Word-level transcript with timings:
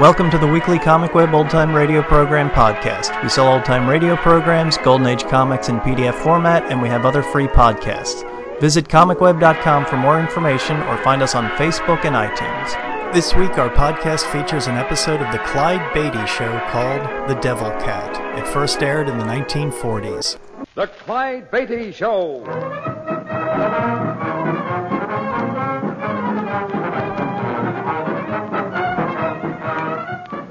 Welcome 0.00 0.30
to 0.30 0.38
the 0.38 0.46
weekly 0.46 0.78
Comic 0.78 1.12
Web 1.12 1.34
Old 1.34 1.50
Time 1.50 1.74
Radio 1.74 2.00
Program 2.00 2.48
podcast. 2.48 3.22
We 3.22 3.28
sell 3.28 3.52
old 3.52 3.66
time 3.66 3.86
radio 3.86 4.16
programs, 4.16 4.78
Golden 4.78 5.06
Age 5.06 5.24
comics 5.24 5.68
in 5.68 5.78
PDF 5.80 6.14
format, 6.14 6.62
and 6.72 6.80
we 6.80 6.88
have 6.88 7.04
other 7.04 7.22
free 7.22 7.48
podcasts. 7.48 8.24
Visit 8.62 8.88
comicweb.com 8.88 9.84
for 9.84 9.98
more 9.98 10.18
information 10.18 10.78
or 10.84 10.96
find 11.04 11.20
us 11.20 11.34
on 11.34 11.50
Facebook 11.50 12.06
and 12.06 12.16
iTunes. 12.16 13.12
This 13.12 13.34
week, 13.34 13.58
our 13.58 13.68
podcast 13.68 14.24
features 14.32 14.68
an 14.68 14.76
episode 14.76 15.20
of 15.20 15.30
The 15.32 15.38
Clyde 15.40 15.92
Beatty 15.92 16.26
Show 16.26 16.58
called 16.70 17.02
The 17.28 17.38
Devil 17.42 17.68
Cat. 17.72 18.38
It 18.38 18.48
first 18.48 18.82
aired 18.82 19.06
in 19.06 19.18
the 19.18 19.26
1940s. 19.26 20.38
The 20.76 20.86
Clyde 20.86 21.50
Beatty 21.50 21.92
Show. 21.92 22.42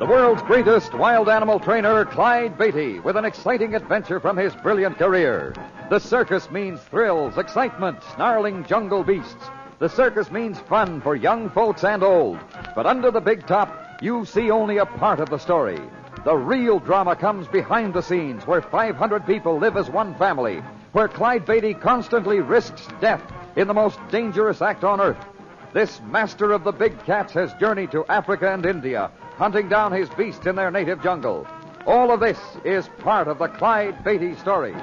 World's 0.10 0.42
greatest 0.42 0.92
wild 0.96 1.30
animal 1.30 1.60
trainer, 1.60 2.04
Clyde 2.04 2.58
Beatty, 2.58 3.00
with 3.00 3.16
an 3.16 3.26
exciting 3.26 3.76
adventure 3.76 4.20
from 4.20 4.36
his 4.36 4.56
brilliant 4.56 4.98
career. 4.98 5.54
The 5.92 6.00
circus 6.00 6.50
means 6.50 6.82
thrills, 6.82 7.38
excitement, 7.38 8.02
snarling 8.16 8.66
jungle 8.66 9.04
beasts. 9.04 9.46
The 9.78 9.88
circus 9.88 10.32
means 10.32 10.60
fun 10.62 11.00
for 11.02 11.16
young 11.16 11.52
folks 11.52 11.84
and 11.84 12.02
old. 12.02 12.40
But 12.76 12.88
under 12.88 13.12
the 13.12 13.22
big 13.22 13.46
top, 13.46 13.72
you 14.02 14.26
see 14.26 14.50
only 14.50 14.78
a 14.80 14.86
part 14.88 15.20
of 15.20 15.30
the 15.30 15.38
story. 15.38 15.80
The 16.26 16.36
real 16.36 16.80
drama 16.80 17.16
comes 17.16 17.48
behind 17.48 17.94
the 17.94 18.02
scenes, 18.02 18.48
where 18.48 18.64
500 18.64 19.28
people 19.28 19.60
live 19.60 19.78
as 19.78 19.92
one 19.92 20.16
family, 20.16 20.64
where 20.92 21.08
Clyde 21.08 21.46
Beatty 21.46 21.76
constantly 21.76 22.40
risks 22.40 22.88
death 23.00 23.22
in 23.56 23.68
the 23.68 23.76
most 23.76 24.00
dangerous 24.10 24.64
act 24.64 24.84
on 24.84 25.02
earth. 25.02 25.24
This 25.72 26.02
master 26.10 26.52
of 26.52 26.64
the 26.64 26.72
big 26.72 26.98
cats 27.06 27.32
has 27.34 27.54
journeyed 27.60 27.92
to 27.92 28.04
Africa 28.08 28.52
and 28.52 28.66
India, 28.66 29.12
hunting 29.40 29.70
down 29.70 29.94
his 29.94 30.10
beasts 30.10 30.46
in 30.46 30.58
their 30.58 30.70
native 30.70 31.02
jungle. 31.02 31.48
All 31.88 32.12
of 32.12 32.20
this 32.20 32.38
is 32.66 32.90
part 33.00 33.30
of 33.30 33.40
the 33.40 33.48
Clyde 33.48 34.04
Beatty 34.04 34.36
story. 34.36 34.76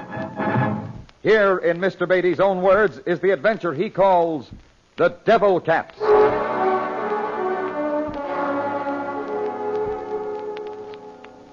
Here, 1.21 1.59
in 1.59 1.77
Mr. 1.77 2.09
Beatty's 2.09 2.39
own 2.39 2.63
words, 2.63 2.97
is 3.05 3.19
the 3.19 3.29
adventure 3.29 3.71
he 3.71 3.91
calls 3.91 4.49
The 4.95 5.09
Devil 5.25 5.59
Cats. 5.59 5.99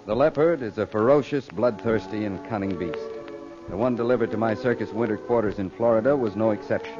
The 0.06 0.16
leopard 0.16 0.62
is 0.62 0.78
a 0.78 0.86
ferocious, 0.86 1.46
bloodthirsty, 1.48 2.24
and 2.24 2.42
cunning 2.48 2.78
beast. 2.78 2.98
The 3.68 3.76
one 3.76 3.96
delivered 3.96 4.30
to 4.30 4.38
my 4.38 4.54
circus 4.54 4.90
winter 4.94 5.18
quarters 5.18 5.58
in 5.58 5.68
Florida 5.68 6.16
was 6.16 6.36
no 6.36 6.52
exception. 6.52 6.98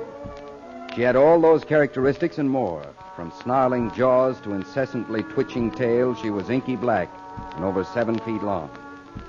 She 0.94 1.00
had 1.00 1.16
all 1.16 1.40
those 1.40 1.64
characteristics 1.64 2.36
and 2.36 2.50
more. 2.50 2.84
From 3.16 3.30
snarling 3.42 3.92
jaws 3.92 4.40
to 4.40 4.54
incessantly 4.54 5.22
twitching 5.22 5.70
tail, 5.70 6.16
she 6.16 6.30
was 6.30 6.50
inky 6.50 6.74
black 6.74 7.08
and 7.54 7.64
over 7.64 7.84
seven 7.84 8.18
feet 8.18 8.42
long. 8.42 8.68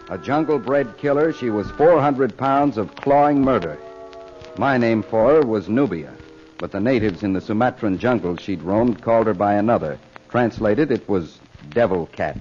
A 0.09 0.17
jungle 0.17 0.58
bred 0.58 0.97
killer, 0.97 1.31
she 1.31 1.52
was 1.52 1.69
400 1.72 2.36
pounds 2.36 2.78
of 2.78 2.95
clawing 2.95 3.41
murder. 3.41 3.78
My 4.58 4.78
name 4.78 5.03
for 5.03 5.36
her 5.36 5.44
was 5.44 5.69
Nubia, 5.69 6.13
but 6.59 6.72
the 6.72 6.80
natives 6.80 7.22
in 7.22 7.33
the 7.33 7.41
Sumatran 7.41 8.00
jungle 8.00 8.38
she'd 8.38 8.63
roamed 8.63 9.03
called 9.03 9.28
her 9.28 9.36
by 9.36 9.53
another. 9.53 10.00
Translated, 10.30 10.91
it 10.91 11.08
was 11.08 11.39
Devil 11.72 12.08
Cat. 12.08 12.38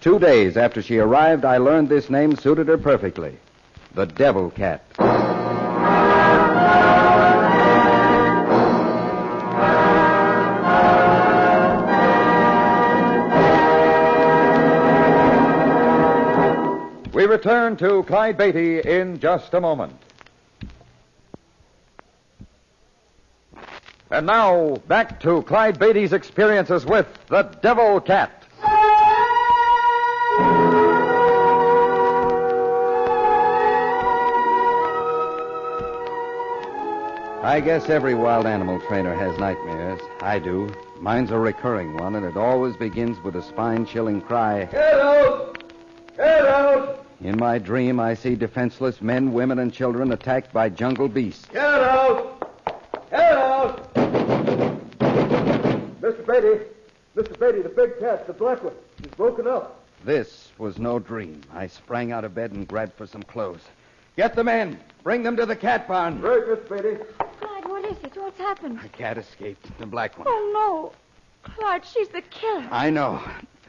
Two 0.00 0.18
days 0.18 0.56
after 0.56 0.80
she 0.80 0.98
arrived, 0.98 1.44
I 1.44 1.58
learned 1.58 1.90
this 1.90 2.08
name 2.08 2.34
suited 2.34 2.68
her 2.68 2.78
perfectly 2.78 3.36
the 3.94 4.06
Devil 4.06 4.50
Cat. 4.50 4.82
Return 17.44 17.76
to 17.76 18.04
Clyde 18.04 18.38
Beatty 18.38 18.78
in 18.78 19.18
just 19.18 19.52
a 19.52 19.60
moment. 19.60 20.00
And 24.12 24.26
now, 24.26 24.76
back 24.86 25.18
to 25.22 25.42
Clyde 25.42 25.76
Beatty's 25.76 26.12
experiences 26.12 26.86
with 26.86 27.08
the 27.26 27.42
Devil 27.60 28.00
Cat. 28.00 28.44
I 37.42 37.60
guess 37.60 37.90
every 37.90 38.14
wild 38.14 38.46
animal 38.46 38.78
trainer 38.82 39.16
has 39.16 39.36
nightmares. 39.40 40.00
I 40.20 40.38
do. 40.38 40.72
Mine's 41.00 41.32
a 41.32 41.38
recurring 41.40 41.96
one, 41.96 42.14
and 42.14 42.24
it 42.24 42.36
always 42.36 42.76
begins 42.76 43.20
with 43.24 43.34
a 43.34 43.42
spine 43.42 43.84
chilling 43.84 44.20
cry. 44.20 44.66
Get 44.66 45.00
out! 45.00 45.64
Get 46.16 46.46
out! 46.46 47.01
In 47.22 47.36
my 47.36 47.58
dream, 47.58 48.00
I 48.00 48.14
see 48.14 48.34
defenseless 48.34 49.00
men, 49.00 49.32
women, 49.32 49.60
and 49.60 49.72
children 49.72 50.10
attacked 50.10 50.52
by 50.52 50.68
jungle 50.68 51.08
beasts. 51.08 51.46
Get 51.52 51.62
out! 51.62 52.52
Get 53.10 53.32
out! 53.32 53.94
Mr. 56.00 56.26
Beatty, 56.26 56.64
Mr. 57.16 57.38
Beatty, 57.38 57.62
the 57.62 57.68
big 57.68 58.00
cat, 58.00 58.26
the 58.26 58.32
black 58.32 58.64
one, 58.64 58.74
he's 59.00 59.12
broken 59.12 59.46
up. 59.46 59.84
This 60.04 60.48
was 60.58 60.80
no 60.80 60.98
dream. 60.98 61.42
I 61.54 61.68
sprang 61.68 62.10
out 62.10 62.24
of 62.24 62.34
bed 62.34 62.50
and 62.50 62.66
grabbed 62.66 62.94
for 62.94 63.06
some 63.06 63.22
clothes. 63.22 63.62
Get 64.16 64.34
the 64.34 64.42
men. 64.42 64.80
Bring 65.04 65.22
them 65.22 65.36
to 65.36 65.46
the 65.46 65.54
cat 65.54 65.86
barn. 65.86 66.20
Right, 66.20 66.42
Mr. 66.42 66.68
Beatty. 66.68 67.04
Clyde, 67.38 67.64
what 67.66 67.84
is 67.84 67.96
it? 68.02 68.16
What's 68.16 68.38
happened? 68.38 68.80
The 68.80 68.88
cat 68.88 69.16
escaped. 69.16 69.78
The 69.78 69.86
black 69.86 70.18
one. 70.18 70.26
Oh, 70.28 70.92
no. 71.44 71.52
Clyde, 71.54 71.84
she's 71.86 72.08
the 72.08 72.22
killer. 72.22 72.66
I 72.72 72.90
know. 72.90 73.22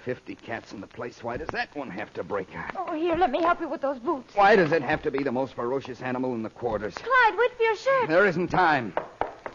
Fifty 0.06 0.36
cats 0.36 0.74
in 0.74 0.81
the 0.81 0.88
place. 0.88 1.24
Why 1.24 1.38
does 1.38 1.47
that 1.53 1.74
one 1.78 1.90
have 1.90 2.12
to 2.16 2.24
break 2.25 2.53
out? 2.56 2.75
Oh, 2.78 2.94
here, 2.94 3.16
let 3.16 3.31
me 3.31 3.41
help 3.41 3.62
you 3.62 3.69
with 3.69 3.80
those 3.80 4.00
boots. 4.00 4.36
Why 4.36 4.53
does 4.56 4.74
it 4.74 4.81
have 4.81 5.02
to 5.03 5.12
be 5.12 5.24
the 5.24 5.31
most 5.31 5.53
ferocious 5.53 6.02
animal 6.02 6.36
in 6.36 6.44
the 6.44 6.50
quarters? 6.50 6.94
Clyde, 6.96 7.38
wait 7.38 7.56
for 7.56 7.64
your 7.64 7.75
shirt. 7.78 8.09
There 8.09 8.25
isn't 8.25 8.50
time. 8.50 8.94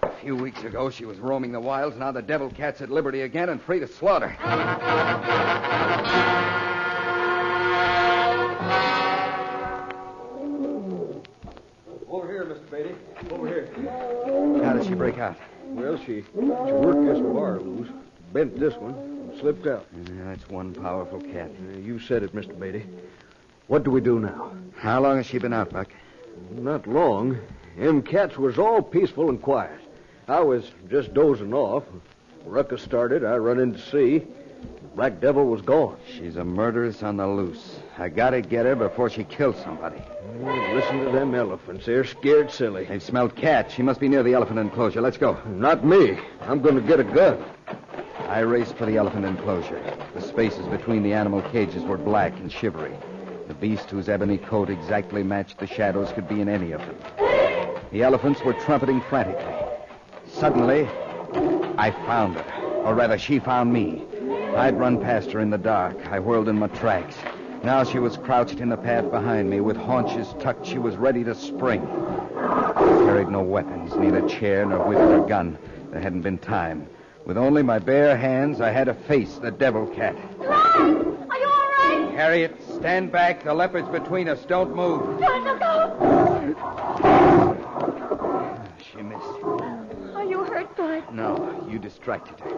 A 0.02 0.10
few 0.22 0.34
weeks 0.34 0.62
ago, 0.64 0.88
she 0.88 1.04
was 1.04 1.18
roaming 1.18 1.52
the 1.52 1.60
wilds. 1.60 1.96
Now 1.96 2.12
the 2.12 2.22
devil 2.22 2.48
cat's 2.48 2.80
at 2.80 2.88
liberty 2.88 3.22
again 3.22 3.50
and 3.50 3.60
free 3.60 3.78
to 3.80 3.86
slaughter. 3.86 4.34
Over 12.08 12.26
here, 12.32 12.44
Mr. 12.46 12.70
Beatty. 12.70 12.94
Over 13.34 13.46
here. 13.48 14.64
How 14.64 14.72
did 14.72 14.86
she 14.86 14.94
break 14.94 15.18
out? 15.18 15.36
Well, 15.64 15.98
she, 15.98 16.22
she 16.22 16.40
worked 16.40 17.04
this 17.04 17.20
bar 17.20 17.60
loose, 17.60 17.90
bent 18.32 18.58
this 18.58 18.74
one, 18.74 18.94
and 18.94 19.17
slipped 19.38 19.66
out. 19.66 19.86
Yeah, 19.94 20.24
that's 20.24 20.48
one 20.48 20.74
powerful 20.74 21.20
cat. 21.20 21.50
Uh, 21.50 21.78
you 21.78 21.98
said 21.98 22.22
it, 22.22 22.34
Mr. 22.34 22.58
Beatty. 22.58 22.86
What 23.66 23.84
do 23.84 23.90
we 23.90 24.00
do 24.00 24.18
now? 24.18 24.52
How 24.76 25.00
long 25.00 25.16
has 25.18 25.26
she 25.26 25.38
been 25.38 25.52
out, 25.52 25.70
Buck? 25.70 25.88
Not 26.50 26.86
long. 26.86 27.38
Them 27.76 28.02
cats 28.02 28.36
was 28.36 28.58
all 28.58 28.82
peaceful 28.82 29.28
and 29.28 29.40
quiet. 29.40 29.80
I 30.26 30.40
was 30.40 30.70
just 30.90 31.14
dozing 31.14 31.54
off. 31.54 31.84
Ruckus 32.44 32.82
started. 32.82 33.24
I 33.24 33.36
run 33.36 33.60
in 33.60 33.72
to 33.74 33.78
see. 33.78 34.26
Black 34.94 35.20
Devil 35.20 35.46
was 35.46 35.62
gone. 35.62 35.96
She's 36.16 36.36
a 36.36 36.44
murderess 36.44 37.02
on 37.02 37.18
the 37.18 37.26
loose. 37.26 37.78
I 37.98 38.08
gotta 38.08 38.40
get 38.40 38.66
her 38.66 38.74
before 38.74 39.08
she 39.08 39.22
kills 39.22 39.56
somebody. 39.62 40.02
Oh, 40.42 40.70
listen 40.74 41.04
to 41.04 41.10
them 41.12 41.34
elephants. 41.34 41.86
They're 41.86 42.04
scared 42.04 42.50
silly. 42.50 42.84
They've 42.84 43.02
smelled 43.02 43.36
cat. 43.36 43.70
She 43.70 43.82
must 43.82 44.00
be 44.00 44.08
near 44.08 44.22
the 44.22 44.34
elephant 44.34 44.58
enclosure. 44.58 45.00
Let's 45.00 45.16
go. 45.16 45.40
Not 45.46 45.84
me. 45.84 46.18
I'm 46.40 46.60
going 46.60 46.74
to 46.74 46.80
get 46.80 46.98
a 46.98 47.04
gun. 47.04 47.44
I 48.28 48.40
raced 48.40 48.74
for 48.74 48.84
the 48.84 48.98
elephant 48.98 49.24
enclosure. 49.24 49.80
The 50.12 50.20
spaces 50.20 50.66
between 50.66 51.02
the 51.02 51.14
animal 51.14 51.40
cages 51.50 51.82
were 51.82 51.96
black 51.96 52.38
and 52.38 52.52
shivery. 52.52 52.94
The 53.46 53.54
beast 53.54 53.88
whose 53.88 54.10
ebony 54.10 54.36
coat 54.36 54.68
exactly 54.68 55.22
matched 55.22 55.58
the 55.58 55.66
shadows 55.66 56.12
could 56.12 56.28
be 56.28 56.42
in 56.42 56.48
any 56.48 56.72
of 56.72 56.82
them. 56.82 56.98
The 57.90 58.02
elephants 58.02 58.42
were 58.42 58.52
trumpeting 58.52 59.00
frantically. 59.00 59.54
Suddenly, 60.26 60.86
I 61.78 61.90
found 62.04 62.34
her. 62.34 62.82
Or 62.84 62.94
rather, 62.94 63.16
she 63.16 63.38
found 63.38 63.72
me. 63.72 64.04
I'd 64.54 64.78
run 64.78 65.00
past 65.00 65.30
her 65.32 65.40
in 65.40 65.48
the 65.48 65.56
dark. 65.56 65.96
I 66.08 66.20
whirled 66.20 66.50
in 66.50 66.58
my 66.58 66.68
tracks. 66.68 67.16
Now 67.64 67.82
she 67.82 67.98
was 67.98 68.18
crouched 68.18 68.60
in 68.60 68.68
the 68.68 68.76
path 68.76 69.10
behind 69.10 69.48
me. 69.48 69.62
With 69.62 69.78
haunches 69.78 70.34
tucked, 70.38 70.66
she 70.66 70.76
was 70.76 70.96
ready 70.96 71.24
to 71.24 71.34
spring. 71.34 71.80
I 72.36 73.02
carried 73.06 73.30
no 73.30 73.40
weapons, 73.40 73.94
neither 73.94 74.28
chair 74.28 74.66
nor 74.66 74.86
whip 74.86 74.98
nor 74.98 75.26
gun. 75.26 75.56
There 75.92 76.00
hadn't 76.02 76.20
been 76.20 76.36
time. 76.36 76.90
With 77.28 77.36
only 77.36 77.62
my 77.62 77.78
bare 77.78 78.16
hands, 78.16 78.62
I 78.62 78.70
had 78.70 78.84
to 78.84 78.94
face 78.94 79.34
the 79.34 79.50
devil 79.50 79.86
cat. 79.86 80.16
Clyde, 80.38 80.48
are 80.48 81.38
you 81.38 81.46
all 81.46 81.68
right? 81.76 82.08
Harriet, 82.16 82.56
stand 82.78 83.12
back. 83.12 83.44
The 83.44 83.52
leopard's 83.52 83.90
between 83.90 84.30
us. 84.30 84.42
Don't 84.46 84.74
move. 84.74 85.18
Clyde, 85.18 85.42
look 85.42 85.60
out. 85.60 85.96
Ah, 87.02 88.64
she 88.80 89.02
missed. 89.02 89.22
Are 90.14 90.24
you 90.24 90.42
hurt, 90.42 90.74
Clyde? 90.74 91.12
No, 91.12 91.66
you 91.68 91.78
distracted 91.78 92.40
her. 92.40 92.50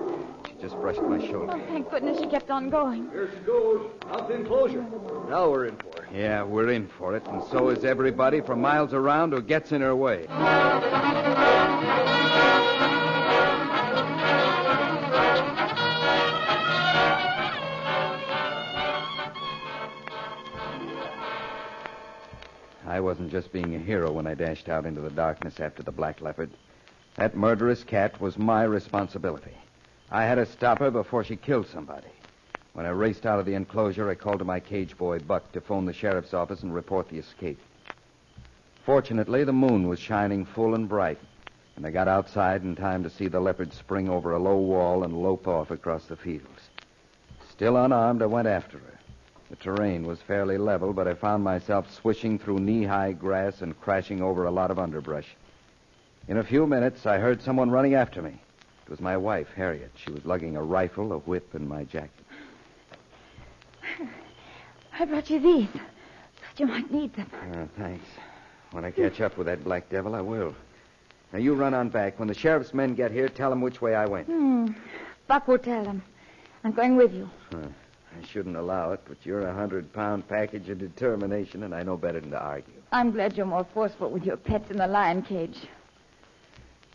She 0.47 0.55
just 0.63 0.77
brushed 0.77 1.03
my 1.03 1.19
shoulder. 1.19 1.55
Oh, 1.57 1.67
thank 1.67 1.91
goodness 1.91 2.21
she 2.21 2.29
kept 2.29 2.53
on 2.53 2.71
going. 2.71 3.11
Here 3.11 3.29
she 3.35 3.41
goes. 3.41 3.91
Out 4.13 4.29
the 4.29 4.35
enclosure. 4.35 4.87
Now 5.29 5.51
we're 5.51 5.65
in 5.65 5.77
for 5.79 6.05
it. 6.05 6.09
Yeah, 6.15 6.45
we're 6.45 6.71
in 6.71 6.87
for 6.87 7.17
it, 7.17 7.27
and 7.27 7.43
so 7.51 7.71
is 7.71 7.85
everybody 7.85 8.41
for 8.41 8.55
miles 8.55 8.95
around 8.95 9.33
who 9.33 9.43
gets 9.43 9.73
in 9.73 9.81
her 9.81 9.97
way. 9.97 10.29
Wasn't 23.01 23.31
just 23.31 23.53
being 23.53 23.75
a 23.75 23.79
hero 23.79 24.13
when 24.13 24.27
I 24.27 24.35
dashed 24.35 24.69
out 24.69 24.87
into 24.87 25.01
the 25.01 25.11
darkness 25.11 25.61
after 25.61 25.83
the 25.83 25.93
black 25.93 26.21
leopard. 26.21 26.51
That 27.17 27.37
murderous 27.37 27.85
cat 27.85 28.21
was 28.21 28.39
my 28.39 28.63
responsibility. 28.63 29.55
I 30.11 30.25
had 30.25 30.37
to 30.37 30.47
stop 30.47 30.79
her 30.79 30.91
before 30.91 31.25
she 31.25 31.37
killed 31.37 31.67
somebody. 31.67 32.09
When 32.73 32.87
I 32.87 32.91
raced 32.91 33.27
out 33.27 33.41
of 33.41 33.47
the 33.47 33.55
enclosure, 33.55 34.09
I 34.09 34.15
called 34.15 34.39
to 34.39 34.45
my 34.45 34.61
cage 34.61 34.97
boy, 34.97 35.19
Buck, 35.19 35.53
to 35.53 35.61
phone 35.61 35.87
the 35.87 35.93
sheriff's 35.93 36.35
office 36.35 36.63
and 36.63 36.75
report 36.75 37.09
the 37.09 37.19
escape. 37.19 37.59
Fortunately, 38.87 39.45
the 39.45 39.53
moon 39.53 39.89
was 39.89 39.99
shining 39.99 40.45
full 40.45 40.75
and 40.75 40.89
bright, 40.89 41.19
and 41.77 41.85
I 41.85 41.91
got 41.91 42.09
outside 42.09 42.63
in 42.63 42.77
time 42.77 43.03
to 43.03 43.11
see 43.11 43.29
the 43.29 43.41
leopard 43.41 43.73
spring 43.73 44.09
over 44.09 44.33
a 44.33 44.39
low 44.39 44.57
wall 44.57 45.05
and 45.05 45.23
lope 45.23 45.49
off 45.49 45.71
across 45.71 46.07
the 46.07 46.17
fields. 46.17 46.71
Still 47.51 47.77
unarmed, 47.77 48.23
I 48.23 48.27
went 48.27 48.49
after 48.49 48.79
her. 48.79 49.00
The 49.51 49.57
terrain 49.57 50.07
was 50.07 50.23
fairly 50.23 50.59
level, 50.59 50.93
but 50.93 51.09
I 51.09 51.15
found 51.15 51.43
myself 51.43 51.93
swishing 51.93 52.39
through 52.39 52.61
knee 52.61 52.85
high 52.85 53.11
grass 53.13 53.63
and 53.63 53.79
crashing 53.81 54.23
over 54.23 54.47
a 54.47 54.51
lot 54.51 54.71
of 54.71 54.79
underbrush. 54.79 55.27
In 56.29 56.37
a 56.37 56.45
few 56.45 56.69
minutes, 56.69 57.05
I 57.05 57.19
heard 57.19 57.43
someone 57.43 57.69
running 57.69 57.95
after 57.95 58.23
me. 58.23 58.41
It 58.85 58.91
was 58.91 59.01
my 59.01 59.17
wife, 59.17 59.49
Harriet. 59.57 59.91
She 59.97 60.13
was 60.13 60.25
lugging 60.25 60.57
a 60.57 60.63
rifle, 60.63 61.13
a 61.13 61.19
whip, 61.19 61.53
and 61.55 61.69
my 61.69 61.83
jacket. 61.83 62.25
I 64.93 65.05
brought 65.05 65.29
you 65.29 65.41
these. 65.41 65.69
Thought 65.69 66.61
you 66.61 66.67
might 66.67 66.91
need 66.93 67.13
them. 67.15 67.29
Uh, 67.53 67.67
thanks. 67.77 68.07
When 68.71 68.85
I 68.85 68.93
catch 68.93 69.21
up 69.21 69.37
with 69.37 69.49
that 69.49 69.65
black 69.65 69.89
devil, 69.89 70.15
I 70.15 70.21
will. 70.21 70.55
Now, 71.33 71.41
you 71.41 71.55
run 71.55 71.75
on 71.75 71.89
back. 71.89 72.21
When 72.21 72.29
the 72.29 72.35
sheriff's 72.35 72.73
men 72.73 72.95
get 72.95 73.11
here, 73.11 73.29
tell 73.29 73.51
them 73.51 73.61
which 73.61 73.83
way 73.83 73.97
I 73.97 74.07
went. 74.07 74.29
Hmm. 74.29 74.69
Buck 75.27 75.49
will 75.49 75.59
tell 75.59 75.83
them. 75.83 76.03
I'm 76.63 76.73
going 76.73 76.97
with 76.97 77.13
you. 77.13 77.29
Huh. 77.51 77.67
I 78.19 78.27
shouldn't 78.27 78.57
allow 78.57 78.93
it, 78.93 79.01
but 79.07 79.19
you're 79.25 79.47
a 79.47 79.55
hundred 79.55 79.93
pound 79.93 80.29
package 80.29 80.69
of 80.69 80.79
determination, 80.79 81.63
and 81.63 81.75
I 81.75 81.83
know 81.83 81.97
better 81.97 82.21
than 82.21 82.31
to 82.31 82.41
argue. 82.41 82.75
I'm 82.93 83.13
glad 83.13 83.37
you're 83.37 83.47
more 83.47 83.67
forceful 83.73 84.11
with 84.11 84.25
your 84.25 84.37
pets 84.37 84.71
in 84.71 84.79
the 84.79 84.87
lion 84.87 85.23
cage. 85.23 85.57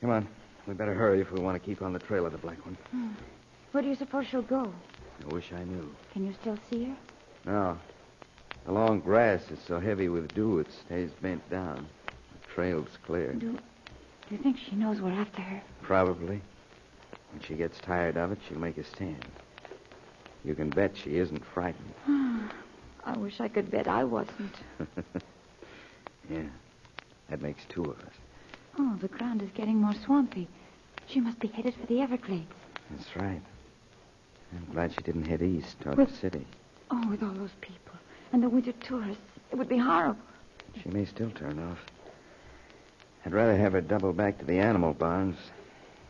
Come 0.01 0.09
on. 0.09 0.27
We 0.67 0.73
better 0.73 0.95
hurry 0.95 1.21
if 1.21 1.31
we 1.31 1.39
want 1.39 1.61
to 1.61 1.65
keep 1.65 1.81
on 1.81 1.93
the 1.93 1.99
trail 1.99 2.25
of 2.25 2.31
the 2.31 2.37
black 2.39 2.63
one. 2.65 2.77
Hmm. 2.91 3.09
Where 3.71 3.83
do 3.83 3.89
you 3.89 3.95
suppose 3.95 4.25
she'll 4.27 4.41
go? 4.41 4.73
I 5.23 5.33
wish 5.33 5.51
I 5.53 5.63
knew. 5.63 5.93
Can 6.11 6.25
you 6.25 6.33
still 6.41 6.57
see 6.69 6.85
her? 6.85 6.95
No. 7.45 7.77
The 8.65 8.71
long 8.71 8.99
grass 8.99 9.51
is 9.51 9.59
so 9.67 9.79
heavy 9.79 10.09
with 10.09 10.33
dew 10.33 10.59
it 10.59 10.67
stays 10.71 11.11
bent 11.21 11.47
down. 11.49 11.87
The 12.07 12.53
trail's 12.53 12.97
clear. 13.05 13.33
Do, 13.33 13.51
do 13.51 13.59
you 14.31 14.37
think 14.37 14.57
she 14.57 14.75
knows 14.75 15.01
we're 15.01 15.11
after 15.11 15.41
her? 15.41 15.61
Probably. 15.83 16.41
When 17.31 17.41
she 17.41 17.53
gets 17.53 17.77
tired 17.79 18.17
of 18.17 18.31
it, 18.31 18.39
she'll 18.47 18.59
make 18.59 18.77
a 18.77 18.83
stand. 18.83 19.25
You 20.45 20.53
can 20.55 20.69
bet 20.69 20.95
she 20.95 21.17
isn't 21.17 21.43
frightened. 21.53 21.93
I 23.05 23.17
wish 23.17 23.39
I 23.39 23.47
could 23.47 23.69
bet 23.71 23.87
I 23.87 24.03
wasn't. 24.03 24.55
Yeah. 26.29 26.41
That 27.29 27.39
makes 27.41 27.61
two 27.69 27.83
of 27.83 27.99
us. 27.99 28.13
Oh, 28.79 28.97
the 28.99 29.07
ground 29.07 29.43
is 29.43 29.49
getting 29.53 29.77
more 29.77 29.93
swampy. 30.05 30.47
She 31.05 31.19
must 31.19 31.39
be 31.39 31.47
headed 31.49 31.75
for 31.75 31.85
the 31.85 32.01
Everglades. 32.01 32.51
That's 32.89 33.15
right. 33.15 33.41
I'm 34.51 34.73
glad 34.73 34.91
she 34.93 35.01
didn't 35.03 35.25
head 35.25 35.43
east 35.43 35.79
toward 35.81 35.97
Well- 35.97 36.07
the 36.07 36.13
city. 36.13 36.45
Oh, 36.89 37.07
with 37.09 37.21
all 37.21 37.29
those 37.29 37.53
people 37.61 37.93
and 38.33 38.41
the 38.41 38.49
winter 38.49 38.71
tourists, 38.73 39.21
it 39.51 39.55
would 39.55 39.69
be 39.69 39.77
horrible. 39.77 40.19
She 40.81 40.89
may 40.89 41.05
still 41.05 41.29
turn 41.31 41.59
off. 41.59 41.79
I'd 43.25 43.33
rather 43.33 43.55
have 43.57 43.73
her 43.73 43.81
double 43.81 44.11
back 44.13 44.37
to 44.39 44.45
the 44.45 44.57
animal 44.59 44.93
barns. 44.93 45.37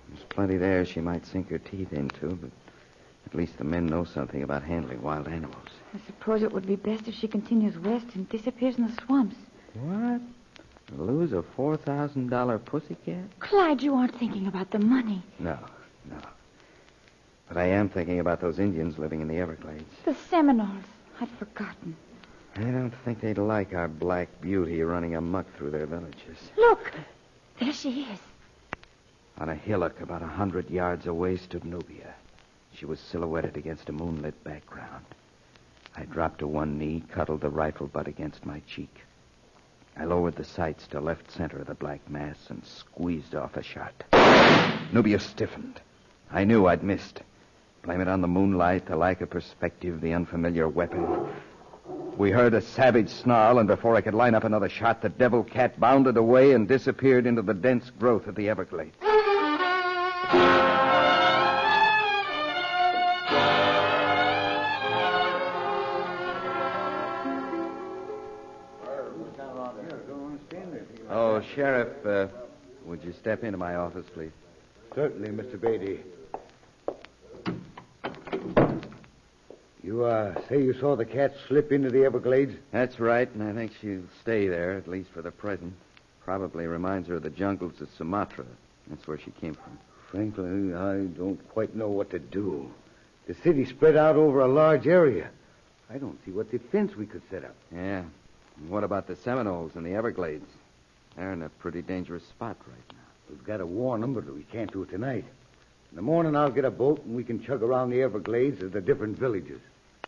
There's 0.09 0.23
plenty 0.29 0.57
there 0.57 0.85
she 0.85 1.01
might 1.01 1.25
sink 1.25 1.49
her 1.49 1.59
teeth 1.59 1.93
into, 1.93 2.35
but 2.35 2.51
at 3.25 3.36
least 3.36 3.57
the 3.57 3.63
men 3.63 3.86
know 3.86 4.04
something 4.04 4.44
about 4.44 4.63
handling 4.63 5.01
wild 5.01 5.27
animals. 5.27 5.68
I 5.94 6.00
suppose 6.06 6.44
it 6.44 6.51
would 6.51 6.66
be 6.66 6.75
best 6.75 7.07
if 7.07 7.16
she 7.16 7.27
continues 7.27 7.77
west 7.77 8.07
and 8.16 8.27
disappears 8.30 8.77
in 8.77 8.88
the 8.88 9.01
swamps. 9.04 9.36
What? 9.74 10.22
Lose 10.98 11.33
a 11.33 11.44
$4,000 11.57 12.66
pussycat? 12.66 13.39
Clyde, 13.39 13.81
you 13.81 13.95
aren't 13.95 14.18
thinking 14.18 14.48
about 14.48 14.72
the 14.72 14.80
money. 14.80 15.24
No, 15.39 15.57
no. 16.10 16.18
But 17.48 17.57
I 17.57 17.66
am 17.66 17.89
thinking 17.89 18.19
about 18.19 18.42
those 18.42 18.60
Indians 18.60 18.98
living 18.98 19.22
in 19.22 19.28
the 19.28 19.38
Everglades. 19.38 19.83
The 20.06 20.16
Seminoles. 20.30 20.86
I'd 21.19 21.30
forgotten. 21.39 21.95
I 22.56 22.62
don't 22.62 22.94
think 23.04 23.21
they'd 23.21 23.38
like 23.38 23.74
our 23.74 23.88
black 23.88 24.30
beauty 24.42 24.81
running 24.81 25.16
amuck 25.16 25.45
through 25.57 25.71
their 25.71 25.86
villages. 25.86 26.38
Look! 26.57 26.92
There 27.60 27.74
she 27.74 28.04
is. 28.04 28.19
On 29.38 29.50
a 29.50 29.56
hillock 29.56 30.00
about 30.01 30.21
a 30.21 30.28
hundred 30.28 30.69
yards 30.69 31.07
away 31.07 31.38
stood 31.38 31.66
Nubia. 31.66 32.13
She 32.77 32.86
was 32.86 33.00
silhouetted 33.00 33.56
against 33.56 33.88
a 33.88 33.94
moonlit 33.94 34.44
background. 34.44 35.06
I 35.95 36.04
dropped 36.04 36.39
to 36.39 36.48
one 36.48 36.77
knee, 36.77 37.04
cuddled 37.10 37.39
the 37.39 37.50
rifle 37.50 37.88
butt 37.88 38.07
against 38.07 38.45
my 38.45 38.62
cheek. 38.68 39.01
I 39.95 40.04
lowered 40.04 40.36
the 40.36 40.44
sights 40.44 40.86
to 40.88 41.00
left 41.00 41.31
center 41.31 41.60
of 41.60 41.68
the 41.68 41.74
black 41.74 42.10
mass 42.10 42.50
and 42.50 42.66
squeezed 42.66 43.33
off 43.33 43.56
a 43.56 43.63
shot. 43.63 43.94
Nubia 44.92 45.19
stiffened. 45.19 45.80
I 46.30 46.44
knew 46.44 46.66
I'd 46.66 46.83
missed. 46.83 47.22
Blame 47.81 48.01
it 48.01 48.10
on 48.10 48.19
the 48.19 48.27
moonlight, 48.27 48.88
the 48.88 48.98
lack 48.98 49.21
of 49.21 49.30
perspective, 49.30 50.01
the 50.01 50.13
unfamiliar 50.13 50.68
weapon. 50.68 51.30
We 52.18 52.31
heard 52.31 52.54
a 52.54 52.62
savage 52.62 53.10
snarl, 53.10 53.60
and 53.60 53.69
before 53.69 53.95
I 53.95 54.01
could 54.01 54.13
line 54.13 54.36
up 54.36 54.44
another 54.44 54.69
shot, 54.69 55.01
the 55.01 55.10
devil 55.10 55.45
cat 55.45 55.80
bounded 55.80 56.18
away 56.18 56.51
and 56.51 56.68
disappeared 56.68 57.25
into 57.25 57.42
the 57.42 57.54
dense 57.54 57.89
growth 57.92 58.28
of 58.28 58.36
the 58.36 58.50
Everglades. 58.50 58.95
Sheriff, 71.56 72.06
uh, 72.06 72.28
would 72.84 73.02
you 73.02 73.13
step 73.13 73.46
into 73.46 73.57
my 73.57 73.75
office, 73.75 74.06
please? 74.13 74.31
Certainly, 74.94 75.30
Mr. 75.30 75.60
Beatty. 75.60 76.02
You, 79.81 80.04
uh, 80.04 80.36
say 80.50 80.62
you 80.62 80.74
saw 80.74 80.98
the 80.98 81.06
cat 81.06 81.34
slip 81.48 81.72
into 81.72 81.90
the 81.90 82.04
Everglades? 82.04 82.57
That's 82.72 83.00
right, 83.00 83.30
and 83.34 83.42
I 83.42 83.54
think 83.54 83.72
she'll 83.80 84.04
stay 84.22 84.50
there, 84.50 84.74
at 84.74 84.90
least 84.90 85.12
for 85.12 85.22
the 85.22 85.31
present. 85.31 85.74
Probably 86.25 86.68
reminds 86.68 87.07
her 87.07 87.16
of 87.16 87.24
the 87.24 87.30
jungles 87.30 87.80
of 87.80 87.88
Sumatra. 87.98 88.46
That's 88.90 89.07
where 89.07 89.19
she 89.19 89.31
came 89.31 89.54
from. 89.54 89.80
Frankly, 90.12 90.74
I 90.74 91.06
don't 91.18 91.40
quite 91.50 91.74
know 91.74 91.88
what 91.88 92.10
to 92.10 92.19
do. 92.19 92.69
The 93.28 93.34
city's 93.34 93.69
spread 93.69 93.95
out 93.95 94.18
over 94.18 94.42
a 94.42 94.47
large 94.47 94.88
area. 94.88 95.30
I 95.90 96.00
don't 96.00 96.19
see 96.26 96.31
what 96.31 96.52
defense 96.52 96.95
we 96.97 97.06
could 97.06 97.21
set 97.30 97.45
up. 97.45 97.56
Yeah. 97.71 98.04
And 98.57 98.69
what 98.69 98.83
about 98.83 99.07
the 99.07 99.16
Seminoles 99.16 99.76
and 99.76 99.85
the 99.85 99.94
Everglades? 99.94 100.50
They're 101.16 101.34
in 101.34 101.42
a 101.42 101.50
pretty 101.50 101.81
dangerous 101.81 102.24
spot 102.28 102.57
right 102.68 102.94
now. 102.94 103.00
We've 103.30 103.44
got 103.44 103.57
to 103.57 103.66
warn 103.66 104.02
them, 104.02 104.14
but 104.14 104.31
we 104.34 104.44
can't 104.44 104.72
do 104.72 104.84
it 104.84 104.90
tonight. 104.90 105.26
In 105.92 105.95
the 105.95 106.02
morning, 106.02 106.36
I'll 106.36 106.52
get 106.52 106.66
a 106.66 106.72
boat 106.72 107.04
and 107.06 107.16
we 107.16 107.24
can 107.24 107.42
chug 107.44 107.64
around 107.64 107.90
the 107.90 108.02
Everglades 108.02 108.60
to 108.60 108.69
the 108.69 108.81
different 108.81 109.18
villages. 109.18 109.62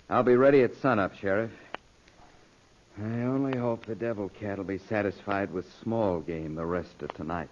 I'll 0.09 0.23
be 0.23 0.35
ready 0.35 0.63
at 0.63 0.75
sunup, 0.75 1.15
Sheriff. 1.15 1.51
I 2.99 3.21
only 3.21 3.57
hope 3.57 3.85
the 3.85 3.95
devil 3.95 4.29
cat 4.29 4.57
will 4.57 4.65
be 4.65 4.79
satisfied 4.79 5.51
with 5.51 5.65
small 5.83 6.19
game 6.19 6.55
the 6.55 6.65
rest 6.65 7.01
of 7.01 7.13
tonight. 7.13 7.49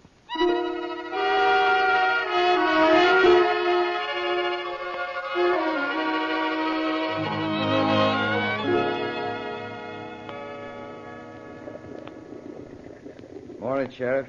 Sheriff. 13.92 14.28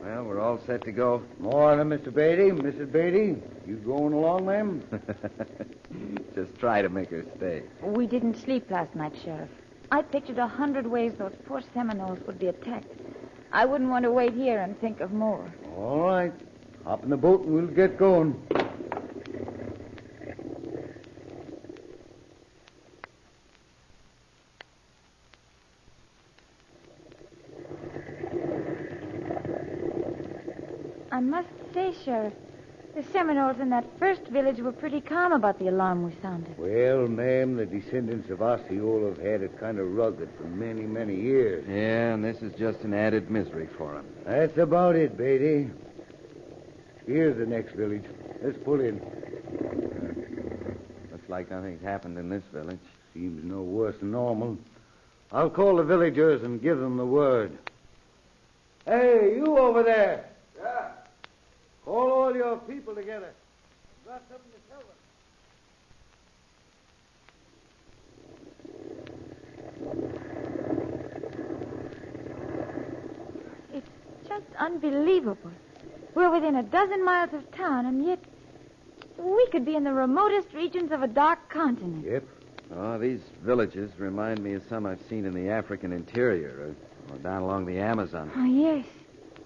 Well, 0.00 0.24
we're 0.24 0.40
all 0.40 0.60
set 0.66 0.84
to 0.84 0.92
go. 0.92 1.22
Morning, 1.38 1.86
Mr. 1.86 2.06
Beatty. 2.06 2.50
Mrs. 2.50 2.92
Beatty, 2.92 3.40
you 3.66 3.76
going 3.76 4.12
along, 4.12 4.46
ma'am? 4.46 4.82
Just 6.34 6.54
try 6.58 6.82
to 6.82 6.88
make 6.88 7.10
her 7.10 7.24
stay. 7.36 7.62
We 7.82 8.06
didn't 8.06 8.36
sleep 8.36 8.70
last 8.70 8.94
night, 8.94 9.12
Sheriff. 9.24 9.48
I 9.90 10.02
pictured 10.02 10.38
a 10.38 10.46
hundred 10.46 10.86
ways 10.86 11.12
those 11.18 11.34
poor 11.46 11.62
Seminoles 11.72 12.18
would 12.26 12.38
be 12.38 12.48
attacked. 12.48 12.86
I 13.52 13.64
wouldn't 13.64 13.90
want 13.90 14.04
to 14.04 14.10
wait 14.10 14.34
here 14.34 14.60
and 14.60 14.78
think 14.80 15.00
of 15.00 15.12
more. 15.12 15.52
All 15.76 16.00
right. 16.00 16.32
Hop 16.84 17.02
in 17.04 17.10
the 17.10 17.16
boat 17.16 17.44
and 17.44 17.54
we'll 17.54 17.66
get 17.66 17.96
going. 17.96 18.40
I 31.14 31.20
must 31.20 31.48
say, 31.72 31.94
Sheriff, 32.04 32.32
the 32.96 33.04
Seminoles 33.12 33.60
in 33.60 33.70
that 33.70 33.86
first 34.00 34.22
village 34.26 34.58
were 34.58 34.72
pretty 34.72 35.00
calm 35.00 35.30
about 35.30 35.60
the 35.60 35.68
alarm 35.68 36.02
we 36.02 36.12
sounded. 36.20 36.58
Well, 36.58 37.06
ma'am, 37.06 37.56
the 37.56 37.66
descendants 37.66 38.30
of 38.30 38.42
Osceola 38.42 39.10
have 39.10 39.18
had 39.18 39.42
it 39.42 39.56
kind 39.60 39.78
of 39.78 39.94
rugged 39.94 40.28
for 40.36 40.42
many, 40.42 40.82
many 40.82 41.14
years. 41.14 41.64
Yeah, 41.68 42.14
and 42.14 42.24
this 42.24 42.42
is 42.42 42.52
just 42.58 42.80
an 42.80 42.94
added 42.94 43.30
misery 43.30 43.68
for 43.78 43.94
him. 43.94 44.04
That's 44.26 44.58
about 44.58 44.96
it, 44.96 45.16
Beatty. 45.16 45.70
Here's 47.06 47.36
the 47.36 47.46
next 47.46 47.76
village. 47.76 48.06
Let's 48.42 48.58
pull 48.64 48.80
in. 48.80 48.98
Looks 51.12 51.28
like 51.28 51.48
nothing's 51.48 51.84
happened 51.84 52.18
in 52.18 52.28
this 52.28 52.42
village. 52.52 52.80
Seems 53.12 53.44
no 53.44 53.62
worse 53.62 53.94
than 54.00 54.10
normal. 54.10 54.58
I'll 55.30 55.48
call 55.48 55.76
the 55.76 55.84
villagers 55.84 56.42
and 56.42 56.60
give 56.60 56.80
them 56.80 56.96
the 56.96 57.06
word. 57.06 57.56
Hey, 58.84 59.34
you 59.36 59.56
over 59.56 59.84
there. 59.84 60.24
Yeah. 61.86 61.92
Call 61.92 62.12
all 62.12 62.34
your 62.34 62.56
people 62.58 62.94
together. 62.94 63.30
Got 64.06 64.22
something 64.28 64.50
to 64.52 64.58
tell 64.70 64.80
them. 64.80 64.88
It's 73.72 73.90
just 74.28 74.46
unbelievable. 74.58 75.50
We're 76.14 76.30
within 76.30 76.56
a 76.56 76.62
dozen 76.62 77.04
miles 77.04 77.32
of 77.32 77.50
town, 77.52 77.86
and 77.86 78.04
yet 78.06 78.20
we 79.18 79.46
could 79.48 79.64
be 79.64 79.74
in 79.74 79.84
the 79.84 79.92
remotest 79.92 80.52
regions 80.54 80.92
of 80.92 81.02
a 81.02 81.08
dark 81.08 81.48
continent. 81.48 82.04
Yep. 82.06 82.24
Oh, 82.76 82.98
these 82.98 83.20
villages 83.42 83.90
remind 83.98 84.42
me 84.42 84.54
of 84.54 84.62
some 84.68 84.86
I've 84.86 85.02
seen 85.08 85.24
in 85.26 85.34
the 85.34 85.50
African 85.50 85.92
interior 85.92 86.74
or, 87.10 87.14
or 87.14 87.18
down 87.18 87.42
along 87.42 87.66
the 87.66 87.78
Amazon. 87.78 88.30
Oh, 88.36 88.44
yes. 88.44 88.86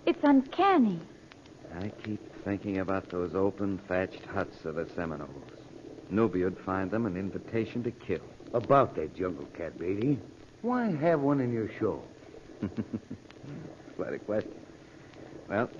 It's 0.06 0.22
uncanny. 0.22 1.00
I 1.76 1.90
keep 2.04 2.20
thinking 2.44 2.78
about 2.78 3.10
those 3.10 3.34
open, 3.34 3.78
thatched 3.88 4.24
huts 4.26 4.64
of 4.64 4.76
the 4.76 4.86
Seminoles. 4.94 5.30
Nubia 6.10 6.44
would 6.44 6.58
find 6.58 6.90
them 6.90 7.06
an 7.06 7.16
invitation 7.16 7.82
to 7.84 7.90
kill. 7.90 8.20
About 8.54 8.96
that 8.96 9.14
jungle 9.14 9.46
cat, 9.54 9.78
Beatty. 9.78 10.18
Why 10.62 10.90
have 10.90 11.20
one 11.20 11.40
in 11.40 11.52
your 11.52 11.68
show? 11.78 12.02
Quite 13.96 14.14
a 14.14 14.18
question. 14.18 14.54
Well, 15.48 15.70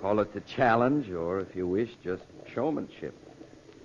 call 0.00 0.20
it 0.20 0.32
the 0.34 0.40
challenge, 0.40 1.10
or 1.10 1.40
if 1.40 1.56
you 1.56 1.66
wish, 1.66 1.90
just 2.04 2.22
showmanship. 2.54 3.14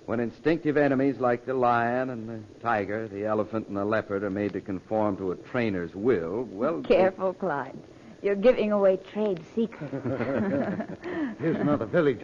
When 0.06 0.20
instinctive 0.20 0.76
enemies 0.76 1.18
like 1.18 1.46
the 1.46 1.54
lion 1.54 2.10
and 2.10 2.28
the 2.28 2.40
tiger, 2.62 3.08
the 3.08 3.24
elephant 3.24 3.66
and 3.66 3.76
the 3.76 3.84
leopard 3.84 4.22
are 4.22 4.30
made 4.30 4.52
to 4.52 4.60
conform 4.60 5.16
to 5.16 5.32
a 5.32 5.36
trainer's 5.36 5.94
will, 5.94 6.44
well. 6.52 6.82
Careful, 6.82 7.34
Clyde. 7.34 7.76
You're 8.22 8.34
giving 8.34 8.72
away 8.72 8.96
trade 9.12 9.40
secrets. 9.54 9.94
Here's 11.40 11.56
another 11.56 11.86
village. 11.86 12.20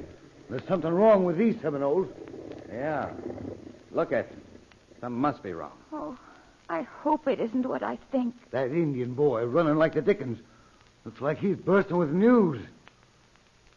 There's 0.51 0.67
something 0.67 0.91
wrong 0.93 1.25
with 1.25 1.39
these 1.39 1.61
Seminoles. 1.61 2.09
Yeah. 2.71 3.11
Look 3.91 4.13
at 4.13 4.31
them. 4.31 4.41
Something 5.01 5.21
must 5.21 5.43
be 5.43 5.53
wrong. 5.53 5.73
oh, 5.93 6.17
I 6.69 6.83
hope 6.83 7.29
it 7.29 7.41
isn't 7.41 7.67
what 7.67 7.83
I 7.83 7.99
think. 8.11 8.35
That 8.51 8.69
Indian 8.71 9.13
boy 9.15 9.45
running 9.45 9.77
like 9.77 9.95
the 9.95 10.03
Dickens. 10.03 10.39
Looks 11.05 11.21
like 11.21 11.39
he's 11.39 11.57
bursting 11.57 11.97
with 11.99 12.11
news. 12.11 12.63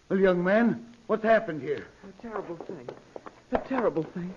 Well, 0.10 0.20
young 0.20 0.44
man, 0.44 0.86
what's 1.08 1.24
happened 1.24 1.62
here? 1.62 1.88
A 2.08 2.22
terrible 2.22 2.56
thing. 2.58 2.88
A 3.52 3.58
terrible 3.58 4.04
thing. 4.04 4.34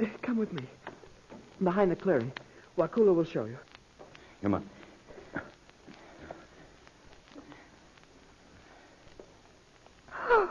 Eh, 0.00 0.06
Come 0.22 0.38
with 0.38 0.52
me. 0.52 0.62
Behind 1.62 1.90
the 1.90 1.96
clearing. 1.96 2.32
Wakula 2.76 3.14
will 3.14 3.24
show 3.24 3.44
you. 3.44 3.58
Come 4.42 4.54
on. 4.54 4.68
Uh, 10.14 10.46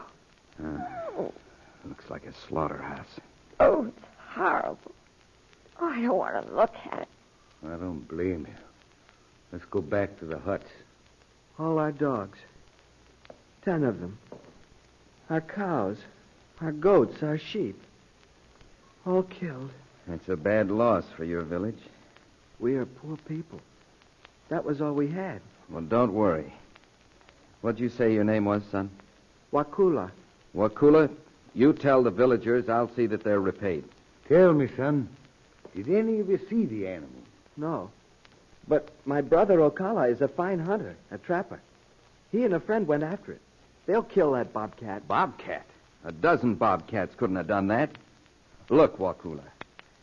looks 1.87 2.09
like 2.09 2.25
a 2.25 2.26
slaughterhouse. 2.47 3.19
Oh, 3.59 3.85
it's 3.87 4.05
horrible. 4.29 4.91
Oh, 5.79 5.89
I 5.89 6.01
don't 6.01 6.17
want 6.17 6.47
to 6.47 6.53
look 6.53 6.73
at 6.91 7.01
it. 7.01 7.07
I 7.65 7.75
don't 7.75 8.07
blame 8.07 8.45
you. 8.47 8.55
Let's 9.51 9.65
go 9.65 9.81
back 9.81 10.19
to 10.19 10.25
the 10.25 10.37
huts. 10.37 10.69
All 11.57 11.79
our 11.79 11.91
dogs. 11.91 12.39
Ten 13.63 13.83
of 13.83 13.99
them. 13.99 14.17
Our 15.29 15.41
cows. 15.41 15.97
Our 16.61 16.71
goats. 16.71 17.23
Our 17.23 17.37
sheep. 17.37 17.79
All 19.05 19.23
killed. 19.23 19.71
That's 20.07 20.29
a 20.29 20.37
bad 20.37 20.69
loss 20.69 21.05
for 21.15 21.23
your 21.23 21.41
village. 21.41 21.79
We 22.59 22.75
are 22.75 22.85
poor 22.85 23.17
people. 23.27 23.59
That 24.49 24.65
was 24.65 24.81
all 24.81 24.93
we 24.93 25.09
had. 25.09 25.41
Well, 25.69 25.83
don't 25.83 26.13
worry. 26.13 26.53
What'd 27.61 27.79
you 27.79 27.89
say 27.89 28.13
your 28.13 28.23
name 28.23 28.45
was, 28.45 28.63
son? 28.71 28.89
Wakula. 29.51 30.11
Wakula, 30.55 31.09
you 31.57 31.73
tell 31.73 32.03
the 32.03 32.11
villagers 32.11 32.69
I'll 32.69 32.93
see 32.95 33.07
that 33.07 33.23
they're 33.23 33.41
repaid. 33.41 33.83
Tell 34.29 34.53
me, 34.53 34.69
son, 34.77 35.09
did 35.75 35.89
any 35.89 36.19
of 36.19 36.29
you 36.29 36.39
see 36.49 36.65
the 36.65 36.87
animal? 36.87 37.09
No. 37.57 37.89
But 38.67 38.89
my 39.05 39.21
brother 39.21 39.57
Okala 39.57 40.11
is 40.11 40.21
a 40.21 40.27
fine 40.27 40.59
hunter, 40.59 40.95
a 41.09 41.17
trapper. 41.17 41.59
He 42.31 42.43
and 42.43 42.53
a 42.53 42.59
friend 42.59 42.87
went 42.87 43.03
after 43.03 43.31
it. 43.31 43.41
They'll 43.87 44.03
kill 44.03 44.33
that 44.33 44.53
bobcat. 44.53 45.07
Bobcat? 45.07 45.65
A 46.05 46.11
dozen 46.11 46.55
bobcats 46.55 47.15
couldn't 47.15 47.37
have 47.37 47.47
done 47.47 47.67
that. 47.69 47.89
Look, 48.69 48.99
Wakula, 48.99 49.41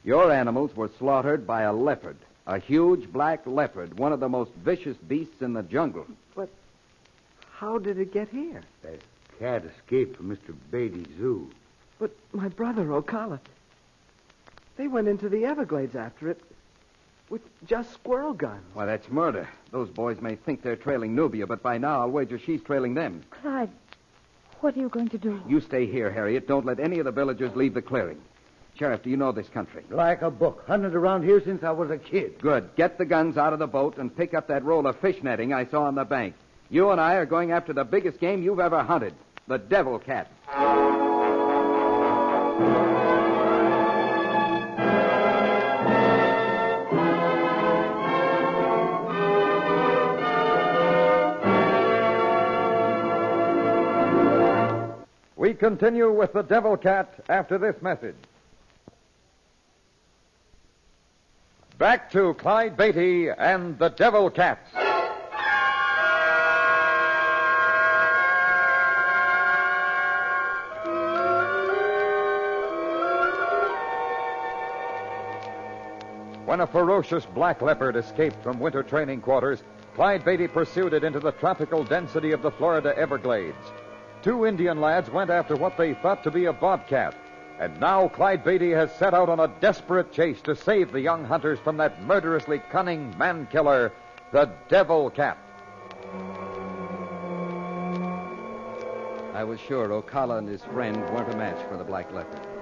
your 0.03 0.33
animals 0.33 0.75
were 0.75 0.91
slaughtered 0.99 1.47
by 1.47 1.63
a 1.63 1.73
leopard, 1.73 2.17
a 2.49 2.59
huge 2.59 3.13
black 3.13 3.47
leopard, 3.47 3.97
one 3.97 4.13
of 4.13 4.21
the 4.21 4.29
most 4.29 4.51
vicious 4.55 4.97
beasts 4.97 5.41
in 5.41 5.53
the 5.53 5.63
jungle. 5.63 6.07
But 6.35 6.49
how 7.53 7.79
did 7.79 7.99
it 7.99 8.13
get 8.13 8.29
here? 8.31 8.63
That 8.83 9.01
cat 9.39 9.65
escaped 9.65 10.17
from 10.17 10.29
Mr. 10.29 10.55
Beatty's 10.71 11.07
zoo. 11.19 11.51
But 11.99 12.11
my 12.33 12.49
brother 12.49 12.85
Okala. 12.87 13.41
They 14.77 14.89
went 14.89 15.09
into 15.09 15.29
the 15.29 15.45
Everglades 15.45 15.95
after 15.95 16.31
it 16.31 16.41
with 17.31 17.43
just 17.67 17.93
squirrel 17.93 18.35
guns. 18.35 18.65
Why, 18.75 18.87
that's 18.87 19.09
murder. 19.09 19.49
Those 19.71 19.89
boys 19.89 20.21
may 20.21 20.37
think 20.37 20.63
they're 20.63 20.77
trailing 20.77 21.15
Nubia, 21.15 21.47
but 21.47 21.63
by 21.63 21.79
now 21.79 22.01
I'll 22.01 22.11
wager 22.11 22.39
she's 22.39 22.63
trailing 22.63 22.95
them. 22.95 23.23
Clyde, 23.31 23.71
what 24.61 24.77
are 24.77 24.81
you 24.81 24.89
going 24.89 25.09
to 25.11 25.19
do? 25.19 25.41
You 25.49 25.61
stay 25.61 25.87
here, 25.87 26.11
Harriet. 26.11 26.49
Don't 26.49 26.67
let 26.67 26.81
any 26.81 26.99
of 26.99 27.05
the 27.05 27.13
villagers 27.13 27.55
leave 27.55 27.75
the 27.75 27.83
clearing. 27.83 28.21
Sheriff, 28.77 29.05
do 29.05 29.11
you 29.11 29.17
know 29.17 29.31
this 29.31 29.49
country? 29.49 29.85
Like 29.89 30.23
a 30.23 30.31
book. 30.31 30.65
Hunted 30.67 30.97
around 30.97 31.23
here 31.23 31.41
since 31.41 31.63
I 31.63 31.71
was 31.71 31.91
a 31.91 31.99
kid. 31.99 32.41
Good. 32.41 32.75
Get 32.75 32.99
the 32.99 33.05
guns 33.05 33.37
out 33.37 33.53
of 33.53 33.61
the 33.61 33.69
boat 33.69 33.99
and 33.99 34.15
pick 34.15 34.35
up 34.35 34.49
that 34.49 34.65
roll 34.65 34.87
of 34.89 34.99
fish 34.99 35.23
netting 35.23 35.53
I 35.53 35.67
saw 35.67 35.85
on 35.85 35.95
the 35.95 36.05
bank. 36.05 36.35
You 36.71 36.91
and 36.91 37.01
I 37.01 37.15
are 37.15 37.27
going 37.27 37.53
after 37.53 37.73
the 37.73 37.85
biggest 37.85 38.19
game 38.19 38.43
you've 38.43 38.59
ever 38.59 38.83
hunted 38.83 39.15
the 39.47 39.59
devil 39.59 39.99
cat. 39.99 40.31
We 55.37 55.53
continue 55.53 56.11
with 56.11 56.33
the 56.33 56.41
Devil 56.41 56.75
Cat 56.79 57.13
after 57.29 57.59
this 57.59 57.75
message. 57.83 58.17
Back 61.77 62.11
to 62.13 62.33
Clyde 62.35 62.79
Beatty 62.79 63.29
and 63.29 63.79
the 63.79 63.91
Devil 63.91 64.31
Cat. 64.31 64.59
A 76.65 76.67
ferocious 76.67 77.27
black 77.27 77.61
leopard 77.61 77.95
escaped 77.95 78.43
from 78.43 78.59
winter 78.59 78.83
training 78.83 79.21
quarters, 79.21 79.63
Clyde 79.95 80.25
Beatty 80.25 80.49
pursued 80.49 80.95
it 80.95 81.05
into 81.05 81.21
the 81.21 81.33
tropical 81.33 81.85
density 81.85 82.33
of 82.33 82.41
the 82.41 82.51
Florida 82.51 82.97
Everglades. 82.97 83.71
Two 84.23 84.47
Indian 84.47 84.81
lads 84.81 85.11
went 85.11 85.29
after 85.29 85.57
what 85.57 85.77
they 85.77 85.93
thought 85.93 86.25
to 86.25 86.31
be 86.31 86.47
a 86.47 86.55
bobcat. 86.55 87.15
And 87.61 87.79
now 87.79 88.09
Clyde 88.09 88.45
Beatty 88.45 88.71
has 88.71 88.91
set 88.95 89.13
out 89.13 89.29
on 89.29 89.41
a 89.41 89.53
desperate 89.61 90.11
chase 90.11 90.41
to 90.41 90.57
save 90.57 90.91
the 90.91 91.03
young 91.03 91.23
hunters 91.27 91.59
from 91.59 91.77
that 91.77 92.03
murderously 92.03 92.63
cunning 92.71 93.15
man 93.19 93.47
killer, 93.53 93.93
the 94.33 94.51
Devil 94.71 95.11
Cat. 95.11 95.37
I 99.35 99.45
was 99.45 99.61
sure 99.61 99.91
Ocala 99.91 100.39
and 100.39 100.49
his 100.49 100.65
friend 100.65 100.97
weren't 101.11 101.35
a 101.35 101.37
match 101.37 101.63
for 101.69 101.77
the 101.77 101.85
Black 101.85 102.11
Leopard. 102.11 102.54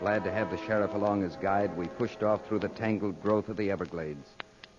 Glad 0.00 0.24
to 0.24 0.32
have 0.32 0.50
the 0.50 0.56
sheriff 0.66 0.94
along 0.94 1.22
as 1.24 1.36
guide, 1.36 1.76
we 1.76 1.86
pushed 1.86 2.22
off 2.22 2.46
through 2.48 2.60
the 2.60 2.68
tangled 2.68 3.20
growth 3.22 3.50
of 3.50 3.58
the 3.58 3.70
Everglades. 3.70 4.30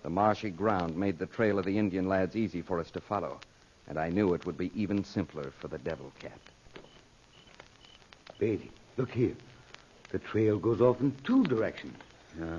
The 0.02 0.10
marshy 0.10 0.50
ground 0.50 0.96
made 0.96 1.16
the 1.16 1.26
trail 1.26 1.60
of 1.60 1.64
the 1.64 1.78
Indian 1.78 2.08
lads 2.08 2.34
easy 2.34 2.60
for 2.60 2.80
us 2.80 2.90
to 2.90 3.00
follow, 3.00 3.38
and 3.86 3.98
I 3.98 4.08
knew 4.08 4.34
it 4.34 4.44
would 4.46 4.58
be 4.58 4.72
even 4.74 5.04
simpler 5.04 5.52
for 5.60 5.68
the 5.68 5.78
Devil 5.78 6.10
Cat. 6.18 6.38
Beatty, 8.40 8.72
look 8.96 9.12
here. 9.12 9.36
The 10.10 10.18
trail 10.18 10.58
goes 10.58 10.80
off 10.80 11.00
in 11.00 11.14
two 11.22 11.44
directions. 11.44 11.96
Uh, 12.42 12.58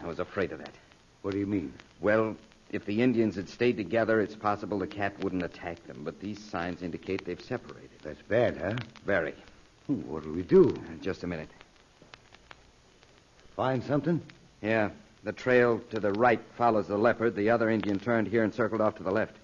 I 0.00 0.06
was 0.06 0.20
afraid 0.20 0.52
of 0.52 0.60
that. 0.60 0.74
What 1.22 1.32
do 1.32 1.40
you 1.40 1.46
mean? 1.48 1.72
Well, 2.00 2.36
if 2.70 2.84
the 2.84 3.02
Indians 3.02 3.34
had 3.34 3.48
stayed 3.48 3.76
together, 3.76 4.20
it's 4.20 4.36
possible 4.36 4.78
the 4.78 4.86
cat 4.86 5.18
wouldn't 5.24 5.42
attack 5.42 5.84
them, 5.88 6.02
but 6.04 6.20
these 6.20 6.38
signs 6.38 6.82
indicate 6.82 7.24
they've 7.24 7.42
separated. 7.42 7.90
That's 8.04 8.22
bad, 8.22 8.56
huh? 8.56 8.76
Very. 9.04 9.34
What'll 9.88 10.30
we 10.32 10.42
do? 10.42 10.68
Uh, 10.68 11.02
Just 11.02 11.24
a 11.24 11.26
minute. 11.26 11.48
Find 13.58 13.82
something? 13.82 14.22
Yeah, 14.62 14.90
the 15.24 15.32
trail 15.32 15.80
to 15.90 15.98
the 15.98 16.12
right 16.12 16.40
follows 16.56 16.86
the 16.86 16.96
leopard. 16.96 17.34
The 17.34 17.50
other 17.50 17.70
Indian 17.70 17.98
turned 17.98 18.28
here 18.28 18.44
and 18.44 18.54
circled 18.54 18.80
off 18.80 18.94
to 18.98 19.02
the 19.02 19.10
left. 19.10 19.34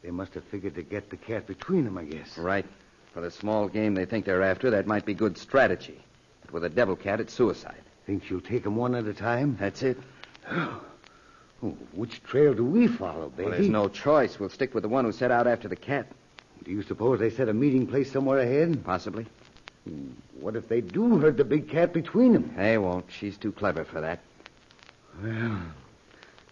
They 0.00 0.12
must 0.12 0.32
have 0.34 0.44
figured 0.44 0.76
to 0.76 0.84
get 0.84 1.10
the 1.10 1.16
cat 1.16 1.48
between 1.48 1.84
them, 1.84 1.98
I 1.98 2.04
guess. 2.04 2.38
Right. 2.38 2.64
For 3.12 3.20
the 3.20 3.32
small 3.32 3.66
game 3.66 3.96
they 3.96 4.04
think 4.04 4.26
they're 4.26 4.44
after, 4.44 4.70
that 4.70 4.86
might 4.86 5.04
be 5.04 5.12
good 5.12 5.36
strategy. 5.36 5.98
But 6.42 6.52
with 6.52 6.62
a 6.62 6.68
devil 6.68 6.94
cat, 6.94 7.18
it's 7.18 7.34
suicide. 7.34 7.82
Think 8.06 8.24
she'll 8.24 8.40
take 8.40 8.62
them 8.62 8.76
one 8.76 8.94
at 8.94 9.06
a 9.06 9.12
time? 9.12 9.56
That's 9.58 9.82
it. 9.82 9.98
Oh, 11.62 11.70
which 11.92 12.22
trail 12.24 12.52
do 12.52 12.62
we 12.62 12.86
follow, 12.86 13.30
Beatty? 13.30 13.48
Well, 13.48 13.58
there's 13.58 13.70
no 13.70 13.88
choice. 13.88 14.38
We'll 14.38 14.50
stick 14.50 14.74
with 14.74 14.82
the 14.82 14.88
one 14.88 15.06
who 15.06 15.12
set 15.12 15.30
out 15.30 15.46
after 15.46 15.66
the 15.66 15.76
cat. 15.76 16.06
Do 16.62 16.70
you 16.70 16.82
suppose 16.82 17.20
they 17.20 17.30
set 17.30 17.48
a 17.48 17.54
meeting 17.54 17.86
place 17.86 18.12
somewhere 18.12 18.40
ahead? 18.40 18.84
Possibly. 18.84 19.24
What 20.40 20.56
if 20.56 20.68
they 20.68 20.80
do 20.80 21.18
hurt 21.18 21.36
the 21.36 21.44
big 21.44 21.68
cat 21.68 21.92
between 21.92 22.32
them? 22.32 22.54
They 22.56 22.78
won't. 22.78 23.06
She's 23.10 23.36
too 23.36 23.52
clever 23.52 23.84
for 23.84 24.00
that. 24.00 24.20
Well, 25.22 25.58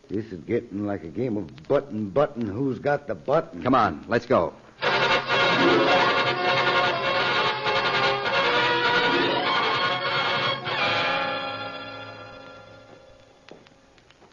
this 0.09 0.27
is 0.33 0.41
getting 0.41 0.87
like 0.87 1.05
a 1.05 1.09
game 1.09 1.37
of 1.37 1.69
button 1.69 2.11
button. 2.11 2.47
Who's 2.47 2.79
got 2.79 3.07
the 3.07 3.15
button? 3.15 3.63
Come 3.63 3.75
on, 3.75 4.05
let's 4.09 4.27
go. 4.27 4.55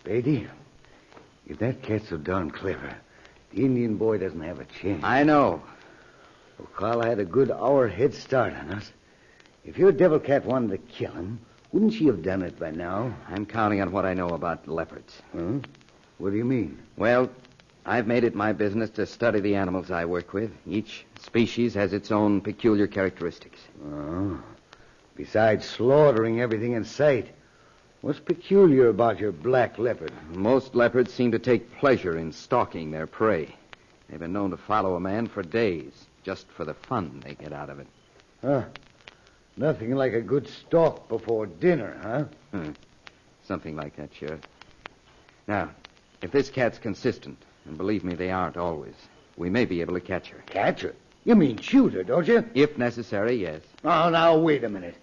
Beatty, 0.03 0.47
if 1.47 1.59
that 1.59 1.81
cat's 1.83 2.09
so 2.09 2.17
darn 2.17 2.49
clever, 2.49 2.95
the 3.51 3.63
Indian 3.63 3.95
boy 3.95 4.17
doesn't 4.17 4.41
have 4.41 4.59
a 4.59 4.65
chance. 4.65 5.03
I 5.03 5.23
know. 5.23 5.61
Well, 6.59 6.67
Carla 6.75 7.07
had 7.07 7.19
a 7.19 7.25
good 7.25 7.51
hour 7.51 7.87
head 7.87 8.13
start 8.13 8.53
on 8.53 8.71
us. 8.71 8.91
If 9.63 9.77
your 9.77 9.93
devil 9.93 10.19
cat 10.19 10.45
wanted 10.45 10.71
to 10.71 10.93
kill 10.93 11.13
him, 11.13 11.39
wouldn't 11.71 11.93
she 11.93 12.07
have 12.07 12.21
done 12.21 12.41
it 12.41 12.59
by 12.59 12.71
now? 12.71 13.15
I'm 13.29 13.45
counting 13.45 13.79
on 13.81 13.93
what 13.93 14.05
I 14.05 14.13
know 14.13 14.29
about 14.29 14.67
leopards. 14.67 15.21
Huh? 15.33 15.59
What 16.17 16.31
do 16.31 16.35
you 16.37 16.43
mean? 16.43 16.77
Well, 16.97 17.29
I've 17.85 18.07
made 18.07 18.25
it 18.25 18.35
my 18.35 18.51
business 18.51 18.89
to 18.91 19.05
study 19.05 19.39
the 19.39 19.55
animals 19.55 19.89
I 19.89 20.03
work 20.03 20.33
with. 20.33 20.51
Each 20.67 21.05
species 21.19 21.73
has 21.75 21.93
its 21.93 22.11
own 22.11 22.41
peculiar 22.41 22.87
characteristics. 22.87 23.59
Oh. 23.85 24.43
Besides 25.15 25.65
slaughtering 25.65 26.41
everything 26.41 26.73
in 26.73 26.83
sight, 26.83 27.29
what's 28.01 28.19
peculiar 28.19 28.89
about 28.89 29.19
your 29.19 29.31
black 29.31 29.79
leopard? 29.79 30.11
Most 30.33 30.75
leopards 30.75 31.13
seem 31.13 31.31
to 31.31 31.39
take 31.39 31.77
pleasure 31.77 32.17
in 32.17 32.33
stalking 32.33 32.91
their 32.91 33.07
prey. 33.07 33.55
They've 34.09 34.19
been 34.19 34.33
known 34.33 34.51
to 34.51 34.57
follow 34.57 34.95
a 34.95 34.99
man 34.99 35.27
for 35.27 35.43
days, 35.43 36.08
just 36.23 36.47
for 36.51 36.65
the 36.65 36.73
fun 36.73 37.21
they 37.25 37.35
get 37.35 37.53
out 37.53 37.69
of 37.69 37.79
it. 37.79 37.87
Huh. 38.41 38.63
Nothing 39.57 39.95
like 39.95 40.13
a 40.13 40.21
good 40.21 40.47
stalk 40.47 41.09
before 41.09 41.45
dinner, 41.45 41.99
huh? 42.01 42.23
Hmm. 42.57 42.71
Something 43.43 43.75
like 43.75 43.95
that, 43.97 44.13
Sheriff. 44.13 44.41
Now, 45.47 45.71
if 46.21 46.31
this 46.31 46.49
cat's 46.49 46.77
consistent, 46.77 47.37
and 47.65 47.77
believe 47.77 48.03
me, 48.03 48.13
they 48.13 48.31
aren't 48.31 48.57
always, 48.57 48.95
we 49.37 49.49
may 49.49 49.65
be 49.65 49.81
able 49.81 49.95
to 49.95 49.99
catch 49.99 50.29
her. 50.29 50.43
Catch 50.45 50.81
her? 50.81 50.95
You 51.25 51.35
mean 51.35 51.57
shoot 51.57 51.93
her, 51.93 52.03
don't 52.03 52.27
you? 52.27 52.45
If 52.53 52.77
necessary, 52.77 53.35
yes. 53.35 53.61
Oh, 53.83 54.09
now, 54.09 54.37
wait 54.37 54.63
a 54.63 54.69
minute. 54.69 54.95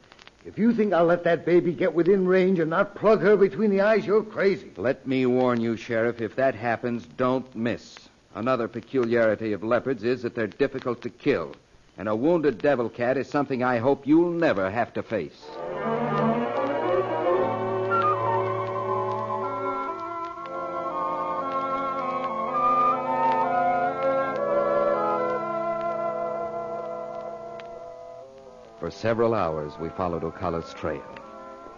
If 0.45 0.59
you 0.59 0.73
think 0.73 0.93
I'll 0.93 1.05
let 1.05 1.25
that 1.25 1.45
baby 1.45 1.73
get 1.73 1.93
within 1.93 2.27
range 2.27 2.61
and 2.61 2.71
not 2.71 2.95
plug 2.95 3.21
her 3.21 3.37
between 3.37 3.71
the 3.71 3.81
eyes, 3.81 4.07
you're 4.07 4.23
crazy. 4.23 4.71
Let 4.77 5.07
me 5.07 5.27
warn 5.27 5.61
you, 5.61 5.77
Sheriff, 5.77 6.21
if 6.21 6.37
that 6.37 6.55
happens, 6.55 7.05
don't 7.17 7.53
miss. 7.57 7.97
Another 8.37 8.69
peculiarity 8.69 9.55
of 9.55 9.65
leopards 9.65 10.05
is 10.05 10.21
that 10.21 10.35
they're 10.35 10.47
difficult 10.47 11.01
to 11.01 11.09
kill. 11.09 11.55
And 11.97 12.07
a 12.07 12.15
wounded 12.15 12.59
devil 12.59 12.91
cat 12.91 13.17
is 13.17 13.31
something 13.31 13.65
I 13.65 13.79
hope 13.79 14.07
you'll 14.07 14.31
never 14.31 14.71
have 14.71 14.93
to 14.93 15.03
face. 15.03 15.47
For 28.79 28.91
several 28.91 29.33
hours, 29.33 29.73
we 29.81 29.89
followed 29.89 30.25
Ocala's 30.25 30.75
trail. 30.75 31.03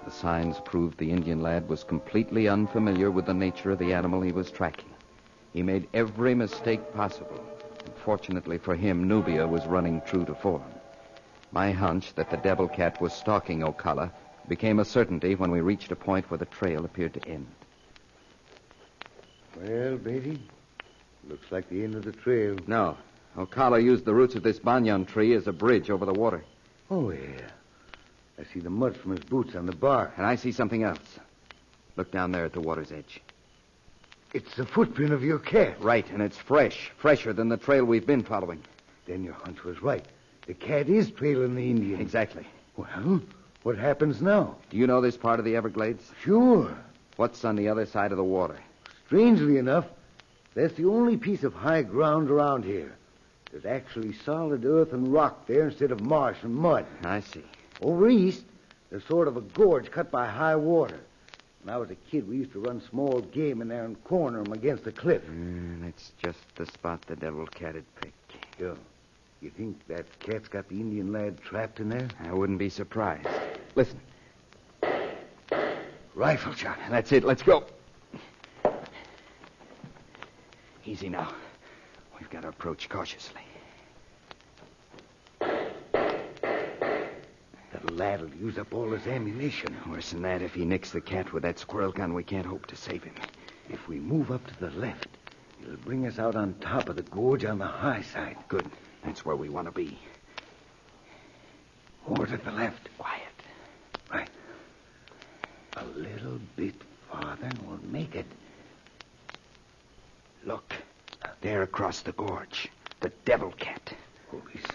The 0.05 0.11
signs 0.11 0.59
proved 0.65 0.99
the 0.99 1.13
Indian 1.13 1.41
lad 1.41 1.69
was 1.69 1.85
completely 1.85 2.49
unfamiliar 2.49 3.13
with 3.13 3.27
the 3.27 3.35
nature 3.35 3.71
of 3.71 3.79
the 3.79 3.95
animal 3.95 4.23
he 4.23 4.33
was 4.33 4.51
tracking. 4.51 4.88
He 5.53 5.63
made 5.63 5.89
every 5.95 6.35
mistake 6.35 6.93
possible. 6.95 7.45
And 7.85 7.95
fortunately 8.05 8.59
for 8.59 8.75
him, 8.75 9.09
Nubia 9.09 9.47
was 9.47 9.67
running 9.67 10.03
true 10.03 10.25
to 10.25 10.35
form. 10.35 10.63
My 11.53 11.73
hunch 11.73 12.15
that 12.15 12.31
the 12.31 12.37
devil 12.37 12.69
cat 12.69 13.01
was 13.01 13.13
stalking 13.13 13.61
Ocala 13.61 14.11
became 14.49 14.79
a 14.79 14.85
certainty 14.85 15.35
when 15.35 15.51
we 15.51 15.61
reached 15.61 15.93
a 15.93 15.97
point 15.97 16.31
where 16.31 16.39
the 16.39 16.47
trail 16.47 16.85
appeared 16.85 17.15
to 17.15 17.29
end. 17.29 17.47
Well, 19.57 19.97
Beatty, 19.97 20.41
looks 21.29 21.51
like 21.51 21.69
the 21.69 21.83
end 21.83 21.95
of 21.95 22.05
the 22.05 22.13
trail. 22.13 22.57
No, 22.67 22.97
Ocala 23.37 23.83
used 23.83 24.05
the 24.05 24.15
roots 24.15 24.35
of 24.35 24.43
this 24.43 24.59
banyan 24.59 25.05
tree 25.05 25.35
as 25.35 25.47
a 25.47 25.53
bridge 25.53 25.91
over 25.91 26.05
the 26.05 26.13
water. 26.13 26.45
Oh, 26.91 27.11
yeah. 27.11 27.49
I 28.39 28.45
see 28.45 28.61
the 28.61 28.71
mud 28.71 28.97
from 28.97 29.13
his 29.13 29.25
boots 29.25 29.57
on 29.57 29.67
the 29.67 29.75
bark. 29.75 30.13
And 30.17 30.25
I 30.25 30.37
see 30.37 30.53
something 30.53 30.83
else. 30.83 31.19
Look 31.97 32.13
down 32.13 32.33
there 32.33 32.45
at 32.45 32.53
the 32.53 32.61
water's 32.61 32.93
edge. 32.93 33.21
It's 34.35 34.55
the 34.57 34.67
footprint 34.67 35.13
of 35.13 35.25
your 35.25 35.39
cat. 35.39 35.81
Right, 35.81 36.09
and 36.11 36.21
it's 36.21 36.37
fresh, 36.37 36.91
fresher 36.99 37.33
than 37.33 37.49
the 37.49 37.57
trail 37.57 37.85
we've 37.85 38.07
been 38.07 38.23
following. 38.23 38.63
Then 39.07 39.25
your 39.25 39.35
hunch 39.35 39.65
was 39.65 39.83
right. 39.83 40.05
The 40.47 40.55
cat 40.55 40.89
is 40.89 41.11
trailing 41.11 41.55
the 41.55 41.71
Indian. 41.71 42.01
Exactly. 42.01 42.47
Well, 42.77 43.23
what 43.63 43.79
happens 43.79 44.21
now? 44.21 44.57
Do 44.71 44.77
you 44.77 44.87
know 44.87 45.01
this 45.01 45.17
part 45.17 45.39
of 45.39 45.45
the 45.45 45.57
Everglades? 45.57 46.11
Sure. 46.23 46.77
What's 47.17 47.45
on 47.45 47.57
the 47.57 47.69
other 47.69 47.87
side 47.87 48.13
of 48.13 48.19
the 48.19 48.25
water? 48.25 48.59
Strangely 49.07 49.57
enough, 49.57 49.87
that's 50.55 50.75
the 50.75 50.85
only 50.85 51.17
piece 51.17 51.43
of 51.43 51.55
high 51.55 51.83
ground 51.83 52.31
around 52.31 52.65
here. 52.65 52.95
There's 53.51 53.65
actually 53.65 54.13
solid 54.13 54.65
earth 54.67 54.93
and 54.93 55.13
rock 55.13 55.47
there 55.47 55.69
instead 55.69 55.91
of 55.91 56.03
marsh 56.03 56.37
and 56.43 56.55
mud. 56.55 56.85
I 57.03 57.21
see. 57.21 57.45
Over 57.81 58.11
east, 58.11 58.45
there's 58.91 59.05
sort 59.07 59.27
of 59.27 59.39
a 59.39 59.41
gorge 59.41 59.91
cut 59.91 60.11
by 60.11 60.27
high 60.27 60.57
water. 60.57 61.01
When 61.69 61.75
I 61.75 61.81
was 61.81 61.91
a 61.91 61.97
kid, 62.11 62.27
we 62.27 62.39
used 62.39 62.53
to 62.53 62.61
run 62.61 62.81
small 62.81 63.21
game 63.21 63.61
in 63.61 63.69
there 63.69 63.85
and 63.85 64.03
corner 64.05 64.41
'em 64.41 64.55
against 64.55 64.85
the 64.85 64.91
cliff. 64.91 65.23
Mm, 65.27 65.87
it's 65.87 66.13
just 66.17 66.39
the 66.55 66.65
spot 66.65 67.03
the 67.03 67.15
devil 67.15 67.47
cat 67.47 67.75
had 67.75 67.85
picked. 67.97 68.33
Yeah. 68.59 68.73
You 69.43 69.51
think 69.51 69.87
that 69.87 70.07
cat's 70.19 70.49
got 70.49 70.67
the 70.71 70.81
Indian 70.81 71.13
lad 71.13 71.39
trapped 71.43 71.79
in 71.81 71.91
there? 71.91 72.09
I 72.21 72.33
wouldn't 72.33 72.59
be 72.59 72.71
surprised. 72.71 73.29
Listen, 73.75 74.01
Rifle 76.15 76.55
shot. 76.55 76.79
that's 76.89 77.13
it. 77.13 77.23
Let's 77.23 77.43
go. 77.43 77.65
Easy 80.87 81.11
now. 81.11 81.35
We've 82.19 82.31
got 82.31 82.45
to 82.45 82.49
approach 82.49 82.89
cautiously. 82.89 83.43
The 87.85 87.93
lad'll 87.93 88.29
use 88.35 88.59
up 88.59 88.75
all 88.75 88.91
his 88.91 89.07
ammunition. 89.07 89.77
Worse 89.89 90.11
than 90.11 90.23
that, 90.23 90.43
if 90.43 90.55
he 90.55 90.65
nicks 90.65 90.91
the 90.91 91.01
cat 91.01 91.33
with 91.33 91.45
that 91.45 91.59
squirrel 91.59 91.93
gun, 91.93 92.13
we 92.13 92.25
can't 92.25 92.47
hope 92.47 92.67
to 92.67 92.77
save 92.77 93.05
him. 93.05 93.15
If 93.71 93.87
we 93.89 93.99
move 94.01 94.31
up 94.31 94.47
to 94.47 94.61
the 94.61 94.71
left, 94.71 95.07
it'll 95.63 95.77
bring 95.77 96.07
us 96.07 96.19
out 96.19 96.35
on 96.35 96.55
top 96.55 96.89
of 96.89 96.97
the 96.97 97.03
gorge 97.03 97.45
on 97.45 97.59
the 97.59 97.67
high 97.67 98.03
side. 98.03 98.37
Good. 98.49 98.69
That's 99.05 99.25
where 99.25 99.37
we 99.37 99.49
want 99.49 99.69
to 99.69 99.73
be. 99.73 99.99
More 102.09 102.27
to 102.27 102.37
the 102.37 102.51
left. 102.51 102.89
Quiet. 102.99 103.23
Right. 104.11 104.31
A 105.77 105.85
little 105.85 106.41
bit 106.57 106.75
farther 107.11 107.47
and 107.47 107.59
we'll 107.67 107.79
make 107.91 108.15
it. 108.15 108.27
Look. 110.45 110.75
There 111.41 111.63
across 111.63 112.03
the 112.03 112.13
gorge. 112.13 112.69
The 113.01 113.13
devil 113.25 113.53
cat. 113.53 113.93
Holy 114.31 114.43
smoke. 114.43 114.53
She's 114.53 114.67
crouched 114.67 114.68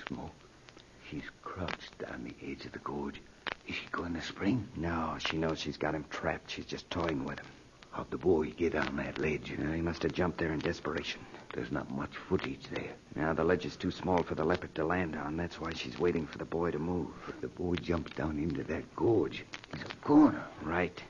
on 2.13 2.23
the 2.23 2.51
edge 2.51 2.65
of 2.65 2.71
the 2.71 2.79
gorge. 2.79 3.21
Is 3.67 3.75
she 3.75 3.87
going 3.91 4.13
to 4.13 4.21
spring? 4.21 4.67
No, 4.75 5.15
she 5.19 5.37
knows 5.37 5.59
she's 5.59 5.77
got 5.77 5.95
him 5.95 6.05
trapped. 6.09 6.51
She's 6.51 6.65
just 6.65 6.89
toying 6.89 7.23
with 7.25 7.39
him. 7.39 7.47
How'd 7.91 8.11
the 8.11 8.17
boy 8.17 8.47
get 8.51 8.75
on 8.75 8.95
that 8.97 9.19
ledge? 9.19 9.51
Yeah, 9.51 9.75
he 9.75 9.81
must 9.81 10.03
have 10.03 10.13
jumped 10.13 10.37
there 10.39 10.51
in 10.51 10.59
desperation. 10.59 11.21
There's 11.53 11.71
not 11.71 11.91
much 11.91 12.17
footage 12.27 12.65
there. 12.71 12.93
Now, 13.15 13.33
the 13.33 13.43
ledge 13.43 13.65
is 13.65 13.75
too 13.75 13.91
small 13.91 14.23
for 14.23 14.33
the 14.33 14.43
leopard 14.43 14.73
to 14.75 14.85
land 14.85 15.15
on. 15.15 15.37
That's 15.37 15.61
why 15.61 15.71
she's 15.73 15.99
waiting 15.99 16.25
for 16.25 16.39
the 16.39 16.45
boy 16.45 16.71
to 16.71 16.79
move. 16.79 17.11
If 17.27 17.41
the 17.41 17.47
boy 17.47 17.75
jumps 17.75 18.11
down 18.15 18.39
into 18.39 18.63
that 18.63 18.95
gorge, 18.95 19.45
he's 19.71 19.83
a 19.83 20.07
goner. 20.07 20.43
Right. 20.63 21.01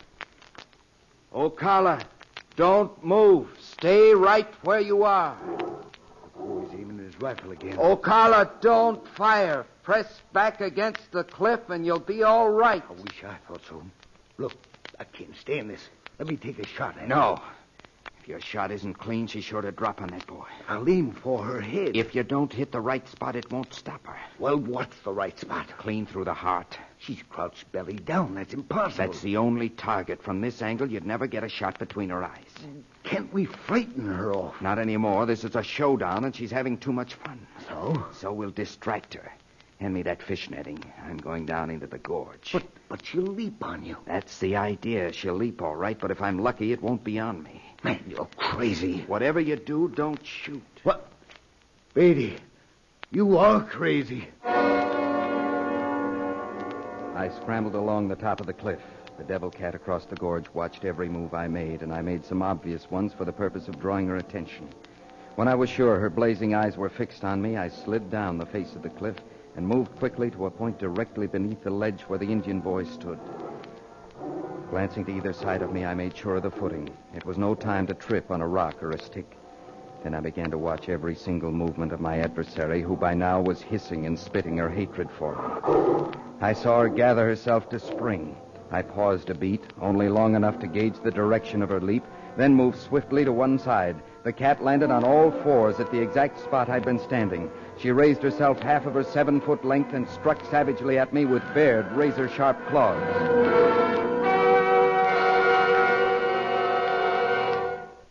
Ocala, 1.34 2.02
don't 2.58 3.04
move. 3.04 3.48
Stay 3.60 4.14
right 4.14 4.54
where 4.64 4.82
you 4.82 5.04
are. 5.04 5.38
The 5.58 6.40
boy's 6.40 6.70
aiming 6.74 7.00
his 7.00 7.20
rifle 7.22 7.52
again. 7.52 7.78
Ocala, 7.78 8.52
don't 8.60 9.08
fire. 9.08 9.66
Press 9.84 10.22
back 10.32 10.62
against 10.62 11.12
the 11.12 11.26
cliff 11.26 11.70
and 11.70 11.86
you'll 11.86 12.00
be 12.00 12.24
all 12.24 12.50
right. 12.50 12.84
I 12.90 12.94
wish 12.94 13.24
I 13.24 13.36
thought 13.48 13.62
so. 13.68 13.84
Look, 14.38 14.54
I 14.98 15.04
can't 15.04 15.36
stand 15.36 15.70
this. 15.70 15.90
Let 16.18 16.30
me 16.30 16.38
take 16.38 16.60
a 16.60 16.66
shot 16.66 16.96
at 16.96 17.02
her. 17.02 17.08
No. 17.08 17.42
If 18.22 18.30
your 18.30 18.40
shot 18.40 18.72
isn't 18.72 18.94
clean, 18.94 19.28
she's 19.28 19.44
sure 19.44 19.62
to 19.62 19.74
drop 19.74 20.02
on 20.02 20.08
that 20.12 20.26
boy. 20.26 20.46
I'll 20.70 20.88
aim 20.88 21.12
for 21.12 21.44
her 21.44 21.60
head. 21.60 21.98
If 21.98 22.16
you 22.16 22.24
don't 22.24 22.54
hit 22.54 22.72
the 22.72 22.80
right 22.80 23.06
spot, 23.10 23.36
it 23.36 23.52
won't 23.52 23.74
stop 23.74 24.08
her. 24.08 24.16
Well, 24.40 24.58
what's 24.58 24.98
the 25.02 25.12
right 25.12 25.38
spot? 25.38 25.68
Clean 25.78 26.06
through 26.06 26.24
the 26.24 26.34
heart. 26.34 26.78
She's 27.00 27.22
crouched 27.30 27.70
belly 27.74 27.96
down. 27.96 28.36
That's 28.36 28.54
impossible. 28.54 29.06
That's 29.06 29.22
the 29.22 29.36
only 29.36 29.68
target. 29.68 30.24
From 30.24 30.40
this 30.40 30.62
angle, 30.62 30.90
you'd 30.90 31.06
never 31.06 31.28
get 31.28 31.44
a 31.44 31.50
shot 31.50 31.78
between 31.78 32.08
her 32.12 32.24
eyes. 32.24 32.48
Can't 33.04 33.34
we 33.34 33.44
frighten 33.44 34.06
her 34.08 34.34
off? 34.34 34.62
Not 34.62 34.80
anymore. 34.80 35.26
This 35.26 35.44
is 35.44 35.58
a 35.58 35.64
showdown, 35.64 36.24
and 36.24 36.34
she's 36.34 36.52
having 36.52 36.78
too 36.78 36.94
much 36.94 37.16
fun. 37.16 37.46
So? 37.68 38.06
So 38.14 38.32
we'll 38.32 38.52
distract 38.52 39.16
her. 39.16 39.34
Hand 39.84 39.96
me 39.96 40.04
that 40.04 40.24
fish 40.24 40.50
netting. 40.50 40.82
I'm 41.06 41.18
going 41.18 41.46
down 41.46 41.70
into 41.70 41.88
the 41.88 41.98
gorge. 41.98 42.52
But 42.54 42.64
but 42.88 43.06
she'll 43.06 43.24
leap 43.24 43.62
on 43.66 43.84
you. 43.84 43.98
That's 44.06 44.40
the 44.40 44.56
idea. 44.56 45.12
She'll 45.12 45.36
leap 45.36 45.62
all 45.62 45.76
right, 45.76 46.00
but 46.00 46.10
if 46.10 46.22
I'm 46.22 46.40
lucky, 46.40 46.72
it 46.72 46.82
won't 46.82 47.04
be 47.04 47.20
on 47.20 47.44
me. 47.44 47.62
Man, 47.84 48.02
you're 48.08 48.30
crazy. 48.38 49.04
Whatever 49.08 49.42
you 49.42 49.58
do, 49.58 49.92
don't 49.94 50.26
shoot. 50.26 50.64
What? 50.84 51.12
Beatty, 51.94 52.38
you 53.12 53.38
are 53.38 53.62
crazy. 53.62 54.30
I 54.46 55.20
scrambled 57.42 57.76
along 57.76 58.08
the 58.08 58.16
top 58.16 58.40
of 58.40 58.48
the 58.48 58.54
cliff. 58.54 58.80
The 59.18 59.26
devil 59.26 59.50
cat 59.50 59.76
across 59.76 60.06
the 60.06 60.16
gorge 60.16 60.48
watched 60.54 60.86
every 60.86 61.10
move 61.10 61.34
I 61.34 61.50
made, 61.50 61.82
and 61.82 61.94
I 61.94 62.02
made 62.02 62.24
some 62.24 62.42
obvious 62.42 62.90
ones 62.90 63.12
for 63.12 63.26
the 63.26 63.34
purpose 63.34 63.68
of 63.68 63.82
drawing 63.82 64.08
her 64.08 64.16
attention. 64.16 64.70
When 65.36 65.50
I 65.50 65.56
was 65.56 65.70
sure 65.70 66.00
her 66.00 66.10
blazing 66.10 66.56
eyes 66.56 66.78
were 66.78 66.88
fixed 66.88 67.26
on 67.26 67.42
me, 67.42 67.58
I 67.58 67.68
slid 67.68 68.10
down 68.10 68.38
the 68.38 68.46
face 68.46 68.76
of 68.76 68.82
the 68.82 68.90
cliff 68.90 69.18
and 69.56 69.68
moved 69.68 69.96
quickly 69.98 70.32
to 70.32 70.46
a 70.46 70.52
point 70.52 70.80
directly 70.80 71.28
beneath 71.28 71.64
the 71.64 71.70
ledge 71.70 72.02
where 72.04 72.20
the 72.20 72.32
Indian 72.32 72.60
boy 72.60 72.84
stood. 72.84 73.20
Glancing 74.70 75.06
to 75.06 75.16
either 75.16 75.34
side 75.34 75.62
of 75.62 75.72
me, 75.72 75.86
I 75.86 75.94
made 75.94 76.18
sure 76.18 76.38
of 76.38 76.44
the 76.44 76.52
footing. 76.52 76.92
It 77.16 77.26
was 77.26 77.38
no 77.38 77.54
time 77.54 77.86
to 77.88 77.94
trip 77.94 78.32
on 78.32 78.42
a 78.42 78.48
rock 78.48 78.82
or 78.82 78.92
a 78.92 78.98
stick. 78.98 79.38
Then 80.04 80.16
I 80.16 80.20
began 80.20 80.50
to 80.52 80.58
watch 80.58 80.90
every 80.90 81.16
single 81.16 81.52
movement 81.52 81.92
of 81.92 82.02
my 82.02 82.20
adversary, 82.20 82.82
who 82.82 82.98
by 82.98 83.14
now 83.14 83.40
was 83.40 83.62
hissing 83.62 84.06
and 84.06 84.18
spitting 84.18 84.58
her 84.58 84.70
hatred 84.70 85.10
for 85.12 85.36
me. 85.36 86.18
I 86.42 86.54
saw 86.54 86.82
her 86.82 86.90
gather 86.90 87.26
herself 87.26 87.70
to 87.70 87.80
spring. 87.80 88.36
I 88.72 88.82
paused 88.82 89.30
a 89.30 89.36
beat, 89.36 89.64
only 89.80 90.10
long 90.10 90.36
enough 90.36 90.60
to 90.60 90.68
gauge 90.68 91.00
the 91.04 91.12
direction 91.12 91.62
of 91.62 91.70
her 91.70 91.80
leap, 91.80 92.04
then 92.36 92.56
moved 92.56 92.80
swiftly 92.80 93.24
to 93.24 93.32
one 93.32 93.60
side. 93.60 93.96
The 94.24 94.34
cat 94.34 94.64
landed 94.64 94.90
on 94.90 95.04
all 95.04 95.30
fours 95.30 95.80
at 95.80 95.92
the 95.92 96.02
exact 96.02 96.40
spot 96.40 96.70
I'd 96.70 96.84
been 96.84 97.00
standing. 97.00 97.52
She 97.80 97.92
raised 97.92 98.22
herself 98.22 98.60
half 98.60 98.86
of 98.86 98.94
her 98.94 99.04
seven 99.04 99.42
foot 99.42 99.66
length 99.66 99.94
and 99.94 100.08
struck 100.10 100.44
savagely 100.50 100.98
at 100.98 101.14
me 101.14 101.26
with 101.26 101.44
bared, 101.54 101.92
razor 101.92 102.30
sharp 102.30 102.58
claws. 102.68 103.02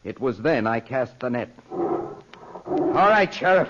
It 0.05 0.21
was 0.21 0.39
then 0.39 0.67
I 0.67 0.81
cast 0.81 1.19
the 1.21 1.31
net. 1.31 1.49
All 1.71 3.09
right, 3.09 3.33
Sheriff. 3.33 3.69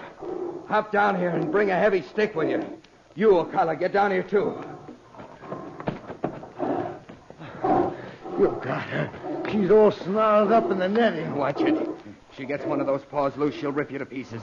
Hop 0.69 0.91
down 0.91 1.17
here 1.17 1.29
and 1.29 1.53
bring 1.53 1.71
a 1.71 1.79
heavy 1.79 2.03
stick 2.03 2.35
with 2.35 2.49
you. 2.49 2.81
You, 3.15 3.33
Ocala, 3.33 3.79
get 3.79 3.93
down 3.93 4.11
here, 4.11 4.23
too. 4.23 4.59
You've 8.39 8.61
got 8.61 8.83
her. 8.89 9.11
She's 9.51 9.71
all 9.71 9.91
snarled 9.91 10.51
up 10.51 10.71
in 10.71 10.79
the 10.79 10.89
netting. 10.89 11.35
Watch 11.35 11.61
it. 11.61 11.89
She 12.37 12.47
gets 12.47 12.65
one 12.65 12.81
of 12.81 12.87
those 12.87 13.03
paws 13.03 13.37
loose, 13.37 13.55
she'll 13.55 13.73
rip 13.73 13.91
you 13.91 13.99
to 13.99 14.07
pieces. 14.07 14.41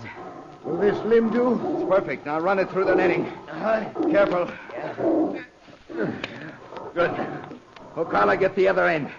Will 0.69 0.77
this 0.77 1.03
limb 1.03 1.31
do? 1.31 1.59
It's 1.77 1.89
perfect. 1.89 2.27
Now 2.27 2.39
run 2.39 2.59
it 2.59 2.69
through 2.69 2.85
the 2.85 2.93
netting. 2.93 3.25
Aye. 3.51 3.91
Careful. 4.11 4.51
Yeah. 4.71 4.93
Good. 6.93 7.11
Ocala, 7.95 8.39
get 8.39 8.55
the 8.55 8.67
other 8.67 8.87
end. 8.87 9.09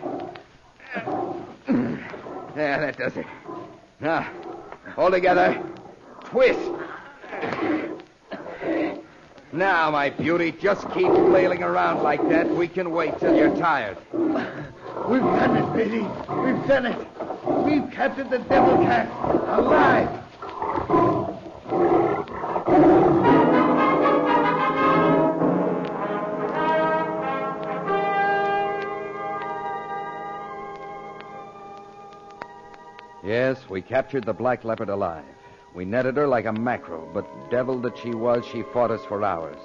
Yeah, 2.57 2.79
that 2.79 2.97
does 2.97 3.17
it. 3.17 3.27
Now, 3.99 4.31
all 4.97 5.11
together. 5.11 5.61
Twist. 6.27 6.61
Now, 9.53 9.91
my 9.91 10.11
beauty, 10.11 10.53
just 10.53 10.83
keep 10.93 11.11
flailing 11.11 11.65
around 11.65 12.05
like 12.05 12.23
that. 12.29 12.49
We 12.49 12.69
can 12.69 12.93
wait 12.93 13.19
till 13.19 13.35
you're 13.37 13.57
tired. 13.57 13.99
We've 14.13 15.21
done 15.21 15.57
it, 15.57 15.77
Beatty. 15.77 16.03
We've 16.03 16.67
done 16.69 16.87
it. 16.87 17.09
We've 17.65 17.91
captured 17.91 18.31
the 18.31 18.39
devil 18.39 18.77
cat. 18.85 19.11
Alive. 19.59 20.20
Yes, 33.23 33.69
we 33.69 33.83
captured 33.83 34.25
the 34.25 34.33
black 34.33 34.65
leopard 34.65 34.89
alive. 34.89 35.25
We 35.75 35.85
netted 35.85 36.17
her 36.17 36.27
like 36.27 36.47
a 36.47 36.53
mackerel, 36.53 37.09
but 37.13 37.51
devil 37.51 37.79
that 37.81 37.99
she 37.99 38.15
was, 38.15 38.45
she 38.47 38.63
fought 38.63 38.91
us 38.91 39.05
for 39.05 39.23
hours. 39.23 39.59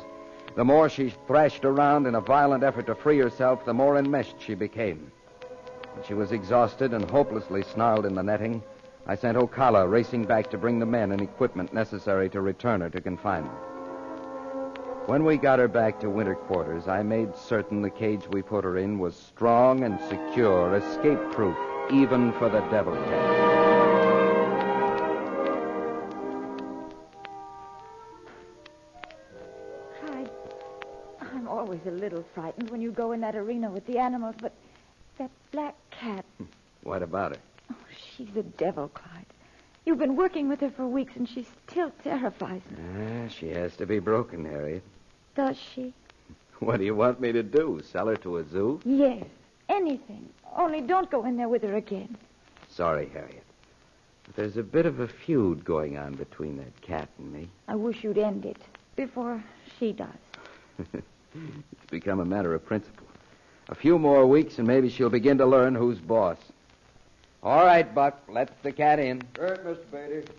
The 0.55 0.65
more 0.65 0.89
she 0.89 1.13
thrashed 1.25 1.65
around 1.65 2.05
in 2.05 2.15
a 2.15 2.21
violent 2.21 2.63
effort 2.63 2.87
to 2.87 2.95
free 2.95 3.17
herself, 3.17 3.65
the 3.65 3.73
more 3.73 3.97
enmeshed 3.97 4.35
she 4.39 4.55
became. 4.55 5.11
When 5.93 6.05
she 6.05 6.13
was 6.13 6.31
exhausted 6.31 6.93
and 6.93 7.09
hopelessly 7.09 7.63
snarled 7.63 8.05
in 8.05 8.15
the 8.15 8.23
netting, 8.23 8.61
I 9.07 9.15
sent 9.15 9.37
Ocala 9.37 9.89
racing 9.89 10.25
back 10.25 10.49
to 10.51 10.57
bring 10.57 10.79
the 10.79 10.85
men 10.85 11.11
and 11.11 11.21
equipment 11.21 11.73
necessary 11.73 12.29
to 12.29 12.41
return 12.41 12.81
her 12.81 12.89
to 12.89 13.01
confinement. 13.01 13.57
When 15.05 15.23
we 15.23 15.37
got 15.37 15.59
her 15.59 15.67
back 15.67 15.99
to 16.01 16.09
winter 16.09 16.35
quarters, 16.35 16.87
I 16.87 17.03
made 17.03 17.35
certain 17.35 17.81
the 17.81 17.89
cage 17.89 18.27
we 18.27 18.41
put 18.41 18.63
her 18.63 18.77
in 18.77 18.99
was 18.99 19.15
strong 19.15 19.83
and 19.83 19.99
secure, 20.09 20.75
escape 20.75 21.19
proof, 21.31 21.57
even 21.91 22.31
for 22.33 22.49
the 22.49 22.61
devil 22.71 22.93
cat. 22.95 24.35
Clyde, 29.99 30.29
I'm 31.21 31.47
always 31.47 31.79
a 31.85 31.91
little 31.91 32.23
frightened 32.33 32.69
when 32.69 32.81
you 32.81 32.91
go 32.91 33.11
in 33.11 33.21
that 33.21 33.35
arena 33.35 33.69
with 33.69 33.85
the 33.87 33.97
animals, 33.97 34.35
but 34.41 34.53
that 35.17 35.31
black 35.51 35.75
cat, 35.91 36.25
What 36.83 37.01
about 37.01 37.35
her? 37.35 37.41
oh, 37.71 37.75
she's 38.15 38.35
a 38.35 38.43
devil, 38.43 38.89
Clyde. 38.89 39.25
You've 39.85 39.99
been 39.99 40.15
working 40.15 40.49
with 40.49 40.59
her 40.61 40.71
for 40.71 40.87
weeks, 40.87 41.15
and 41.15 41.29
she 41.29 41.45
still 41.67 41.91
terrifies 42.03 42.61
me. 42.71 42.77
Ah, 42.97 43.27
she 43.29 43.49
has 43.49 43.75
to 43.77 43.85
be 43.85 43.99
broken, 43.99 44.43
Harriet. 44.45 44.83
Does 45.35 45.57
she? 45.57 45.93
What 46.59 46.77
do 46.77 46.85
you 46.85 46.95
want 46.95 47.19
me 47.19 47.31
to 47.33 47.43
do? 47.43 47.81
Sell 47.91 48.07
her 48.07 48.15
to 48.17 48.37
a 48.37 48.45
zoo? 48.47 48.79
Yes. 48.85 49.25
Anything. 49.75 50.29
Only 50.55 50.79
don't 50.79 51.11
go 51.11 51.25
in 51.25 51.35
there 51.35 51.49
with 51.49 51.61
her 51.63 51.75
again. 51.75 52.15
Sorry, 52.69 53.09
Harriet. 53.13 53.43
But 54.25 54.35
there's 54.37 54.57
a 54.57 54.63
bit 54.63 54.85
of 54.85 55.01
a 55.01 55.07
feud 55.07 55.65
going 55.65 55.97
on 55.97 56.13
between 56.13 56.57
that 56.57 56.81
cat 56.81 57.09
and 57.19 57.31
me. 57.31 57.49
I 57.67 57.75
wish 57.75 58.03
you'd 58.03 58.17
end 58.17 58.45
it 58.45 58.61
before 58.95 59.43
she 59.77 59.91
does. 59.91 60.07
It's 61.35 61.91
become 61.91 62.21
a 62.21 62.25
matter 62.25 62.53
of 62.53 62.65
principle. 62.65 63.05
A 63.67 63.75
few 63.75 63.99
more 63.99 64.25
weeks, 64.25 64.57
and 64.57 64.65
maybe 64.65 64.87
she'll 64.87 65.09
begin 65.09 65.37
to 65.39 65.45
learn 65.45 65.75
who's 65.75 65.99
boss. 65.99 66.37
All 67.43 67.65
right, 67.65 67.93
Buck, 67.93 68.21
let 68.29 68.63
the 68.63 68.71
cat 68.71 68.99
in. 68.99 69.21
Right, 69.37 69.59
Mr. 69.65 69.83
Beatty. 69.91 70.31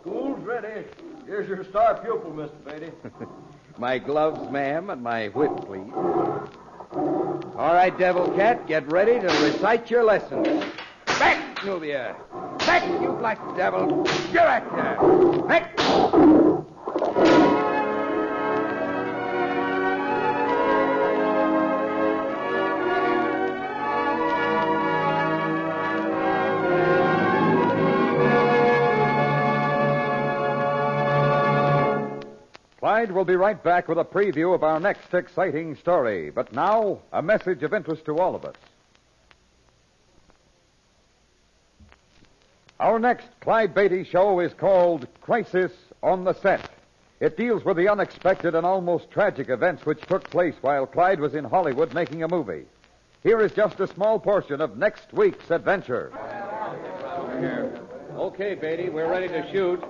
School's 0.00 0.40
ready. 0.44 0.86
Here's 1.26 1.48
your 1.48 1.64
star 1.64 1.98
pupil, 1.98 2.30
Mr. 2.30 2.64
Beatty. 2.64 2.92
My 3.78 3.98
gloves, 3.98 4.50
ma'am, 4.50 4.90
and 4.90 5.02
my 5.02 5.28
whip, 5.28 5.52
please. 5.66 5.92
All 7.56 7.74
right, 7.74 7.96
Devil 7.98 8.28
Cat, 8.32 8.66
get 8.66 8.90
ready 8.92 9.18
to 9.20 9.26
recite 9.44 9.90
your 9.90 10.04
lesson. 10.04 10.42
Back, 11.06 11.64
Nubia. 11.64 12.16
Back, 12.58 13.00
you 13.00 13.12
black 13.12 13.38
devil. 13.56 14.06
You're 14.32 14.42
back 14.42 14.70
there. 14.74 15.42
Back. 15.46 16.41
Will 33.10 33.24
be 33.24 33.34
right 33.34 33.60
back 33.60 33.88
with 33.88 33.98
a 33.98 34.04
preview 34.04 34.54
of 34.54 34.62
our 34.62 34.78
next 34.78 35.12
exciting 35.12 35.74
story. 35.74 36.30
But 36.30 36.52
now, 36.52 37.00
a 37.12 37.20
message 37.20 37.64
of 37.64 37.74
interest 37.74 38.04
to 38.04 38.18
all 38.18 38.36
of 38.36 38.44
us. 38.44 38.54
Our 42.78 43.00
next 43.00 43.26
Clyde 43.40 43.74
Beatty 43.74 44.04
show 44.04 44.38
is 44.38 44.54
called 44.54 45.08
Crisis 45.20 45.72
on 46.00 46.22
the 46.22 46.32
Set. 46.32 46.70
It 47.18 47.36
deals 47.36 47.64
with 47.64 47.76
the 47.76 47.88
unexpected 47.88 48.54
and 48.54 48.64
almost 48.64 49.10
tragic 49.10 49.48
events 49.48 49.84
which 49.84 50.00
took 50.02 50.30
place 50.30 50.54
while 50.60 50.86
Clyde 50.86 51.18
was 51.18 51.34
in 51.34 51.44
Hollywood 51.44 51.92
making 51.94 52.22
a 52.22 52.28
movie. 52.28 52.66
Here 53.24 53.40
is 53.40 53.52
just 53.52 53.80
a 53.80 53.88
small 53.88 54.20
portion 54.20 54.60
of 54.60 54.76
next 54.76 55.12
week's 55.12 55.50
adventure. 55.50 56.12
Okay, 58.16 58.54
Beatty, 58.54 58.90
we're 58.90 59.10
ready 59.10 59.28
to 59.28 59.50
shoot. 59.52 59.82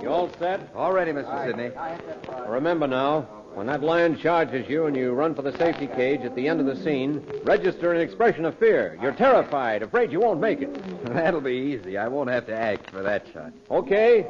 You 0.00 0.08
all 0.08 0.30
set? 0.38 0.70
All 0.74 0.92
ready, 0.92 1.12
Mr. 1.12 1.46
Sidney. 1.46 1.70
Remember 2.48 2.86
now, 2.86 3.22
when 3.54 3.66
that 3.66 3.82
lion 3.82 4.16
charges 4.16 4.68
you 4.68 4.86
and 4.86 4.96
you 4.96 5.12
run 5.12 5.34
for 5.34 5.42
the 5.42 5.56
safety 5.58 5.86
cage 5.88 6.20
at 6.20 6.34
the 6.34 6.48
end 6.48 6.60
of 6.60 6.66
the 6.66 6.76
scene, 6.76 7.24
register 7.42 7.92
an 7.92 8.00
expression 8.00 8.44
of 8.44 8.56
fear. 8.58 8.98
You're 9.02 9.12
terrified, 9.12 9.82
afraid 9.82 10.12
you 10.12 10.20
won't 10.20 10.40
make 10.40 10.62
it. 10.62 11.04
That'll 11.06 11.40
be 11.40 11.52
easy. 11.52 11.98
I 11.98 12.08
won't 12.08 12.30
have 12.30 12.46
to 12.46 12.54
act 12.54 12.90
for 12.90 13.02
that 13.02 13.26
shot. 13.32 13.52
Okay? 13.70 14.22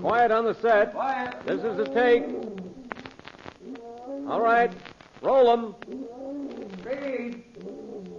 Quiet 0.00 0.30
on 0.30 0.44
the 0.44 0.54
set. 0.54 0.92
Quiet. 0.92 1.34
This 1.46 1.62
is 1.62 1.78
a 1.78 1.86
take. 1.94 2.24
All 4.28 4.40
right. 4.40 4.72
Roll 5.22 5.56
them. 5.56 5.74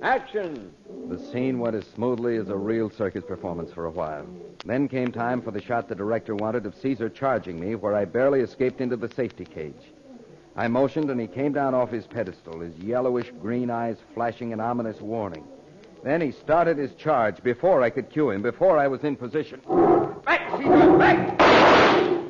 Action. 0.01 0.73
The 1.09 1.19
scene 1.19 1.59
went 1.59 1.75
as 1.75 1.85
smoothly 1.95 2.37
as 2.37 2.49
a 2.49 2.57
real 2.57 2.89
circus 2.89 3.23
performance 3.23 3.71
for 3.71 3.85
a 3.85 3.91
while. 3.91 4.25
Then 4.65 4.87
came 4.87 5.11
time 5.11 5.41
for 5.41 5.51
the 5.51 5.61
shot 5.61 5.89
the 5.89 5.95
director 5.95 6.35
wanted 6.35 6.65
of 6.65 6.75
Caesar 6.75 7.09
charging 7.09 7.59
me, 7.59 7.75
where 7.75 7.95
I 7.95 8.05
barely 8.05 8.39
escaped 8.39 8.79
into 8.79 8.95
the 8.95 9.13
safety 9.13 9.43
cage. 9.43 9.91
I 10.55 10.69
motioned, 10.69 11.09
and 11.09 11.19
he 11.19 11.27
came 11.27 11.51
down 11.51 11.73
off 11.73 11.91
his 11.91 12.07
pedestal, 12.07 12.61
his 12.61 12.77
yellowish 12.77 13.31
green 13.41 13.69
eyes 13.69 13.97
flashing 14.13 14.53
an 14.53 14.61
ominous 14.61 15.01
warning. 15.01 15.45
Then 16.03 16.21
he 16.21 16.31
started 16.31 16.77
his 16.77 16.93
charge 16.95 17.43
before 17.43 17.81
I 17.81 17.89
could 17.89 18.09
cue 18.09 18.29
him, 18.29 18.41
before 18.41 18.77
I 18.77 18.87
was 18.87 19.03
in 19.03 19.15
position. 19.15 19.61
Back, 20.25 20.49
Caesar, 20.57 20.97
back! 20.97 21.39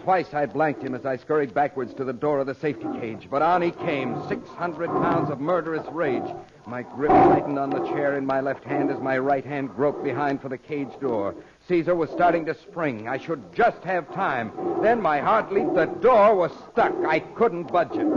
Twice 0.04 0.34
I 0.34 0.46
blanked 0.46 0.84
him 0.84 0.96
as 0.96 1.06
I 1.06 1.16
scurried 1.16 1.54
backwards 1.54 1.94
to 1.94 2.04
the 2.04 2.12
door 2.12 2.40
of 2.40 2.48
the 2.48 2.56
safety 2.56 2.88
cage, 3.00 3.30
but 3.32 3.42
on 3.42 3.62
he 3.62 3.72
came, 3.72 4.22
600 4.28 4.90
pounds 4.90 5.30
of 5.30 5.40
murderous 5.40 5.88
rage. 5.92 6.30
My 6.68 6.84
grip 6.84 7.12
tightened 7.12 7.58
on 7.58 7.70
the 7.70 7.86
chair 7.88 8.18
in 8.18 8.26
my 8.26 8.42
left 8.42 8.66
hand 8.66 8.92
as 8.92 9.00
my 9.00 9.18
right 9.18 9.46
hand 9.46 9.74
groped 9.74 10.04
behind 10.04 10.42
for 10.42 10.50
the 10.50 10.58
cage 10.58 10.92
door. 11.00 11.36
Caesar 11.68 11.96
was 11.96 12.10
starting 12.10 12.46
to 12.46 12.54
spring. 12.56 13.08
I 13.08 13.18
should 13.18 13.54
just 13.54 13.82
have 13.84 14.14
time. 14.14 14.52
Then 14.82 15.02
my 15.02 15.20
heart 15.20 15.52
leaped. 15.54 15.76
The 15.76 15.86
door 15.86 16.36
was 16.36 16.52
stuck. 16.72 16.94
I 17.06 17.20
couldn't 17.20 17.72
budge 17.72 17.94
it. 17.94 18.08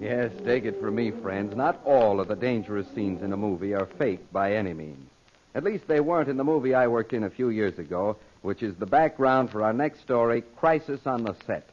Yes, 0.00 0.32
take 0.44 0.64
it 0.64 0.80
from 0.80 0.94
me, 0.94 1.10
friends. 1.10 1.54
Not 1.54 1.80
all 1.84 2.20
of 2.20 2.28
the 2.28 2.36
dangerous 2.36 2.86
scenes 2.94 3.22
in 3.22 3.32
a 3.32 3.36
movie 3.36 3.74
are 3.74 3.86
faked 3.86 4.32
by 4.32 4.54
any 4.54 4.72
means. 4.72 5.08
At 5.54 5.62
least 5.62 5.86
they 5.86 6.00
weren't 6.00 6.30
in 6.30 6.38
the 6.38 6.44
movie 6.44 6.74
I 6.74 6.86
worked 6.88 7.12
in 7.12 7.24
a 7.24 7.30
few 7.30 7.50
years 7.50 7.78
ago, 7.78 8.16
which 8.40 8.62
is 8.62 8.74
the 8.76 8.86
background 8.86 9.50
for 9.50 9.62
our 9.62 9.74
next 9.74 10.00
story, 10.00 10.42
Crisis 10.56 11.06
on 11.06 11.24
the 11.24 11.34
Set. 11.46 11.68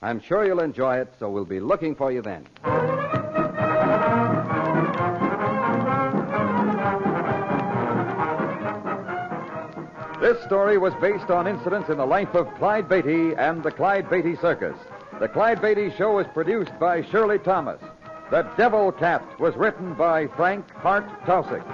I'm 0.00 0.20
sure 0.20 0.46
you'll 0.46 0.60
enjoy 0.60 0.98
it, 0.98 1.12
so 1.18 1.28
we'll 1.28 1.44
be 1.44 1.58
looking 1.58 1.96
for 1.96 2.12
you 2.12 2.22
then. 2.22 2.46
Story 10.46 10.78
was 10.78 10.94
based 11.00 11.28
on 11.28 11.48
incidents 11.48 11.88
in 11.88 11.96
the 11.98 12.06
life 12.06 12.32
of 12.34 12.52
Clyde 12.54 12.88
Beatty 12.88 13.34
and 13.34 13.62
the 13.62 13.70
Clyde 13.72 14.08
Beatty 14.08 14.36
Circus. 14.36 14.76
The 15.18 15.28
Clyde 15.28 15.60
Beatty 15.60 15.92
Show 15.96 16.14
was 16.14 16.26
produced 16.32 16.70
by 16.78 17.02
Shirley 17.02 17.40
Thomas. 17.40 17.80
The 18.30 18.42
Devil 18.56 18.92
Cat 18.92 19.24
was 19.40 19.56
written 19.56 19.94
by 19.94 20.28
Frank 20.28 20.70
Hart 20.70 21.08
Taussig. 21.24 21.64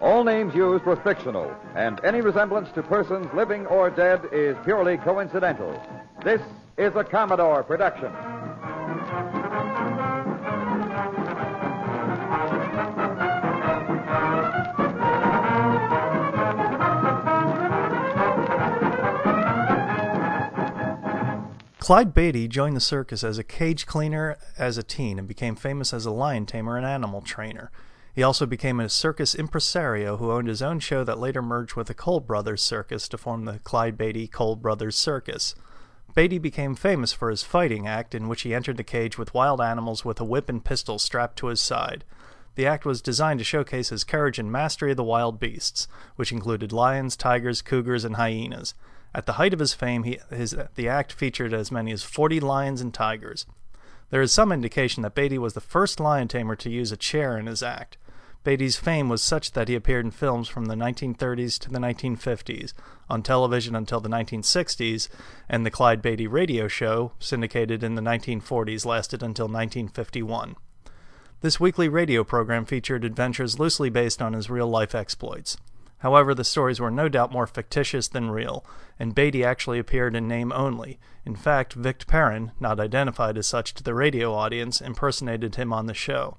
All 0.00 0.24
names 0.24 0.54
used 0.54 0.84
were 0.84 0.96
fictional, 0.96 1.50
and 1.74 2.00
any 2.04 2.20
resemblance 2.20 2.70
to 2.72 2.82
persons 2.82 3.26
living 3.32 3.66
or 3.66 3.88
dead 3.88 4.20
is 4.30 4.56
purely 4.64 4.98
coincidental. 4.98 5.82
This 6.22 6.42
is 6.76 6.94
a 6.96 7.04
Commodore 7.04 7.62
production. 7.62 8.12
Clyde 21.84 22.14
Beatty 22.14 22.48
joined 22.48 22.74
the 22.74 22.80
circus 22.80 23.22
as 23.22 23.36
a 23.36 23.44
cage 23.44 23.84
cleaner 23.84 24.38
as 24.56 24.78
a 24.78 24.82
teen 24.82 25.18
and 25.18 25.28
became 25.28 25.54
famous 25.54 25.92
as 25.92 26.06
a 26.06 26.10
lion 26.10 26.46
tamer 26.46 26.78
and 26.78 26.86
animal 26.86 27.20
trainer. 27.20 27.70
He 28.14 28.22
also 28.22 28.46
became 28.46 28.80
a 28.80 28.88
circus 28.88 29.34
impresario 29.34 30.16
who 30.16 30.32
owned 30.32 30.48
his 30.48 30.62
own 30.62 30.80
show 30.80 31.04
that 31.04 31.18
later 31.18 31.42
merged 31.42 31.74
with 31.74 31.88
the 31.88 31.92
Cole 31.92 32.20
Brothers 32.20 32.62
Circus 32.62 33.06
to 33.08 33.18
form 33.18 33.44
the 33.44 33.58
Clyde 33.58 33.98
Beatty 33.98 34.26
Cole 34.28 34.56
Brothers 34.56 34.96
Circus. 34.96 35.54
Beatty 36.14 36.38
became 36.38 36.74
famous 36.74 37.12
for 37.12 37.28
his 37.28 37.42
fighting 37.42 37.86
act, 37.86 38.14
in 38.14 38.28
which 38.28 38.40
he 38.40 38.54
entered 38.54 38.78
the 38.78 38.82
cage 38.82 39.18
with 39.18 39.34
wild 39.34 39.60
animals 39.60 40.06
with 40.06 40.18
a 40.18 40.24
whip 40.24 40.48
and 40.48 40.64
pistol 40.64 40.98
strapped 40.98 41.36
to 41.36 41.48
his 41.48 41.60
side. 41.60 42.02
The 42.54 42.66
act 42.66 42.86
was 42.86 43.02
designed 43.02 43.40
to 43.40 43.44
showcase 43.44 43.90
his 43.90 44.04
courage 44.04 44.38
and 44.38 44.50
mastery 44.50 44.92
of 44.92 44.96
the 44.96 45.04
wild 45.04 45.38
beasts, 45.38 45.86
which 46.16 46.32
included 46.32 46.72
lions, 46.72 47.14
tigers, 47.14 47.60
cougars, 47.60 48.06
and 48.06 48.16
hyenas. 48.16 48.72
At 49.14 49.26
the 49.26 49.34
height 49.34 49.54
of 49.54 49.60
his 49.60 49.74
fame, 49.74 50.02
he, 50.02 50.18
his, 50.30 50.56
the 50.74 50.88
act 50.88 51.12
featured 51.12 51.54
as 51.54 51.70
many 51.70 51.92
as 51.92 52.02
40 52.02 52.40
lions 52.40 52.80
and 52.80 52.92
tigers. 52.92 53.46
There 54.10 54.22
is 54.22 54.32
some 54.32 54.50
indication 54.50 55.02
that 55.02 55.14
Beatty 55.14 55.38
was 55.38 55.54
the 55.54 55.60
first 55.60 56.00
lion 56.00 56.28
tamer 56.28 56.56
to 56.56 56.70
use 56.70 56.90
a 56.90 56.96
chair 56.96 57.38
in 57.38 57.46
his 57.46 57.62
act. 57.62 57.96
Beatty's 58.42 58.76
fame 58.76 59.08
was 59.08 59.22
such 59.22 59.52
that 59.52 59.68
he 59.68 59.74
appeared 59.74 60.04
in 60.04 60.10
films 60.10 60.48
from 60.48 60.66
the 60.66 60.74
1930s 60.74 61.58
to 61.60 61.70
the 61.70 61.78
1950s, 61.78 62.74
on 63.08 63.22
television 63.22 63.74
until 63.74 64.00
the 64.00 64.08
1960s, 64.08 65.08
and 65.48 65.64
the 65.64 65.70
Clyde 65.70 66.02
Beatty 66.02 66.26
radio 66.26 66.68
show, 66.68 67.12
syndicated 67.18 67.82
in 67.82 67.94
the 67.94 68.02
1940s, 68.02 68.84
lasted 68.84 69.22
until 69.22 69.46
1951. 69.46 70.56
This 71.40 71.58
weekly 71.58 71.88
radio 71.88 72.22
program 72.22 72.66
featured 72.66 73.04
adventures 73.04 73.58
loosely 73.58 73.88
based 73.88 74.20
on 74.20 74.34
his 74.34 74.50
real 74.50 74.68
life 74.68 74.94
exploits. 74.94 75.56
However, 76.04 76.34
the 76.34 76.44
stories 76.44 76.80
were 76.80 76.90
no 76.90 77.08
doubt 77.08 77.32
more 77.32 77.46
fictitious 77.46 78.08
than 78.08 78.30
real, 78.30 78.62
and 78.98 79.14
Beatty 79.14 79.42
actually 79.42 79.78
appeared 79.78 80.14
in 80.14 80.28
name 80.28 80.52
only. 80.52 81.00
In 81.24 81.34
fact, 81.34 81.72
Vic 81.72 82.06
Perrin, 82.06 82.52
not 82.60 82.78
identified 82.78 83.38
as 83.38 83.46
such 83.46 83.72
to 83.72 83.82
the 83.82 83.94
radio 83.94 84.34
audience, 84.34 84.82
impersonated 84.82 85.54
him 85.54 85.72
on 85.72 85.86
the 85.86 85.94
show. 85.94 86.36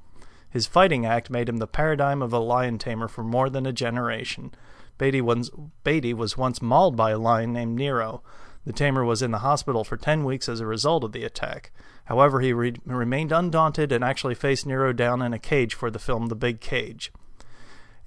His 0.52 0.68
fighting 0.68 1.04
act 1.04 1.32
made 1.32 1.50
him 1.50 1.58
the 1.58 1.66
paradigm 1.66 2.22
of 2.22 2.32
a 2.32 2.38
lion 2.38 2.78
tamer 2.78 3.08
for 3.08 3.24
more 3.24 3.50
than 3.50 3.66
a 3.66 3.74
generation. 3.74 4.54
Beatty 5.00 5.20
was, 5.20 5.50
Beatty 5.84 6.14
was 6.14 6.38
once 6.38 6.62
mauled 6.62 6.96
by 6.96 7.10
a 7.10 7.18
lion 7.18 7.52
named 7.52 7.76
Nero. 7.76 8.22
The 8.66 8.72
tamer 8.72 9.04
was 9.04 9.24
in 9.24 9.32
the 9.32 9.40
hospital 9.40 9.84
for 9.84 9.98
10 9.98 10.26
weeks 10.26 10.48
as 10.48 10.60
a 10.60 10.68
result 10.68 11.04
of 11.04 11.12
the 11.12 11.24
attack. 11.24 11.72
However, 12.04 12.40
he 12.40 12.54
re- 12.54 12.76
remained 12.86 13.32
undaunted 13.32 13.92
and 13.92 14.04
actually 14.04 14.36
faced 14.36 14.68
Nero 14.68 14.94
down 14.94 15.24
in 15.24 15.34
a 15.34 15.40
cage 15.40 15.74
for 15.74 15.90
the 15.90 15.98
film 15.98 16.28
The 16.28 16.36
Big 16.36 16.62
Cage. 16.62 17.12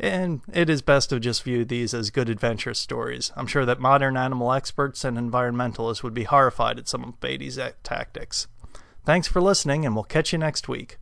And 0.01 0.43
it 0.53 0.71
is 0.71 0.81
best 0.81 1.11
to 1.11 1.19
just 1.19 1.43
view 1.43 1.65
these 1.65 1.93
as 1.93 2.11
good 2.11 2.29
adventure 2.29 2.75
stories. 2.75 3.33
I'm 3.35 3.49
sure 3.49 3.67
that 3.67 3.81
modern 3.81 4.17
animal 4.17 4.53
experts 4.53 5.05
and 5.05 5.19
environmentalists 5.19 6.03
would 6.03 6.15
be 6.15 6.25
horrified 6.25 6.79
at 6.79 6.89
some 6.89 7.03
of 7.03 7.21
Beatty's 7.21 7.59
tactics. 7.83 8.47
Thanks 9.05 9.27
for 9.27 9.41
listening, 9.41 9.85
and 9.85 9.95
we'll 9.95 10.05
catch 10.05 10.33
you 10.33 10.39
next 10.39 10.69
week. 10.69 10.99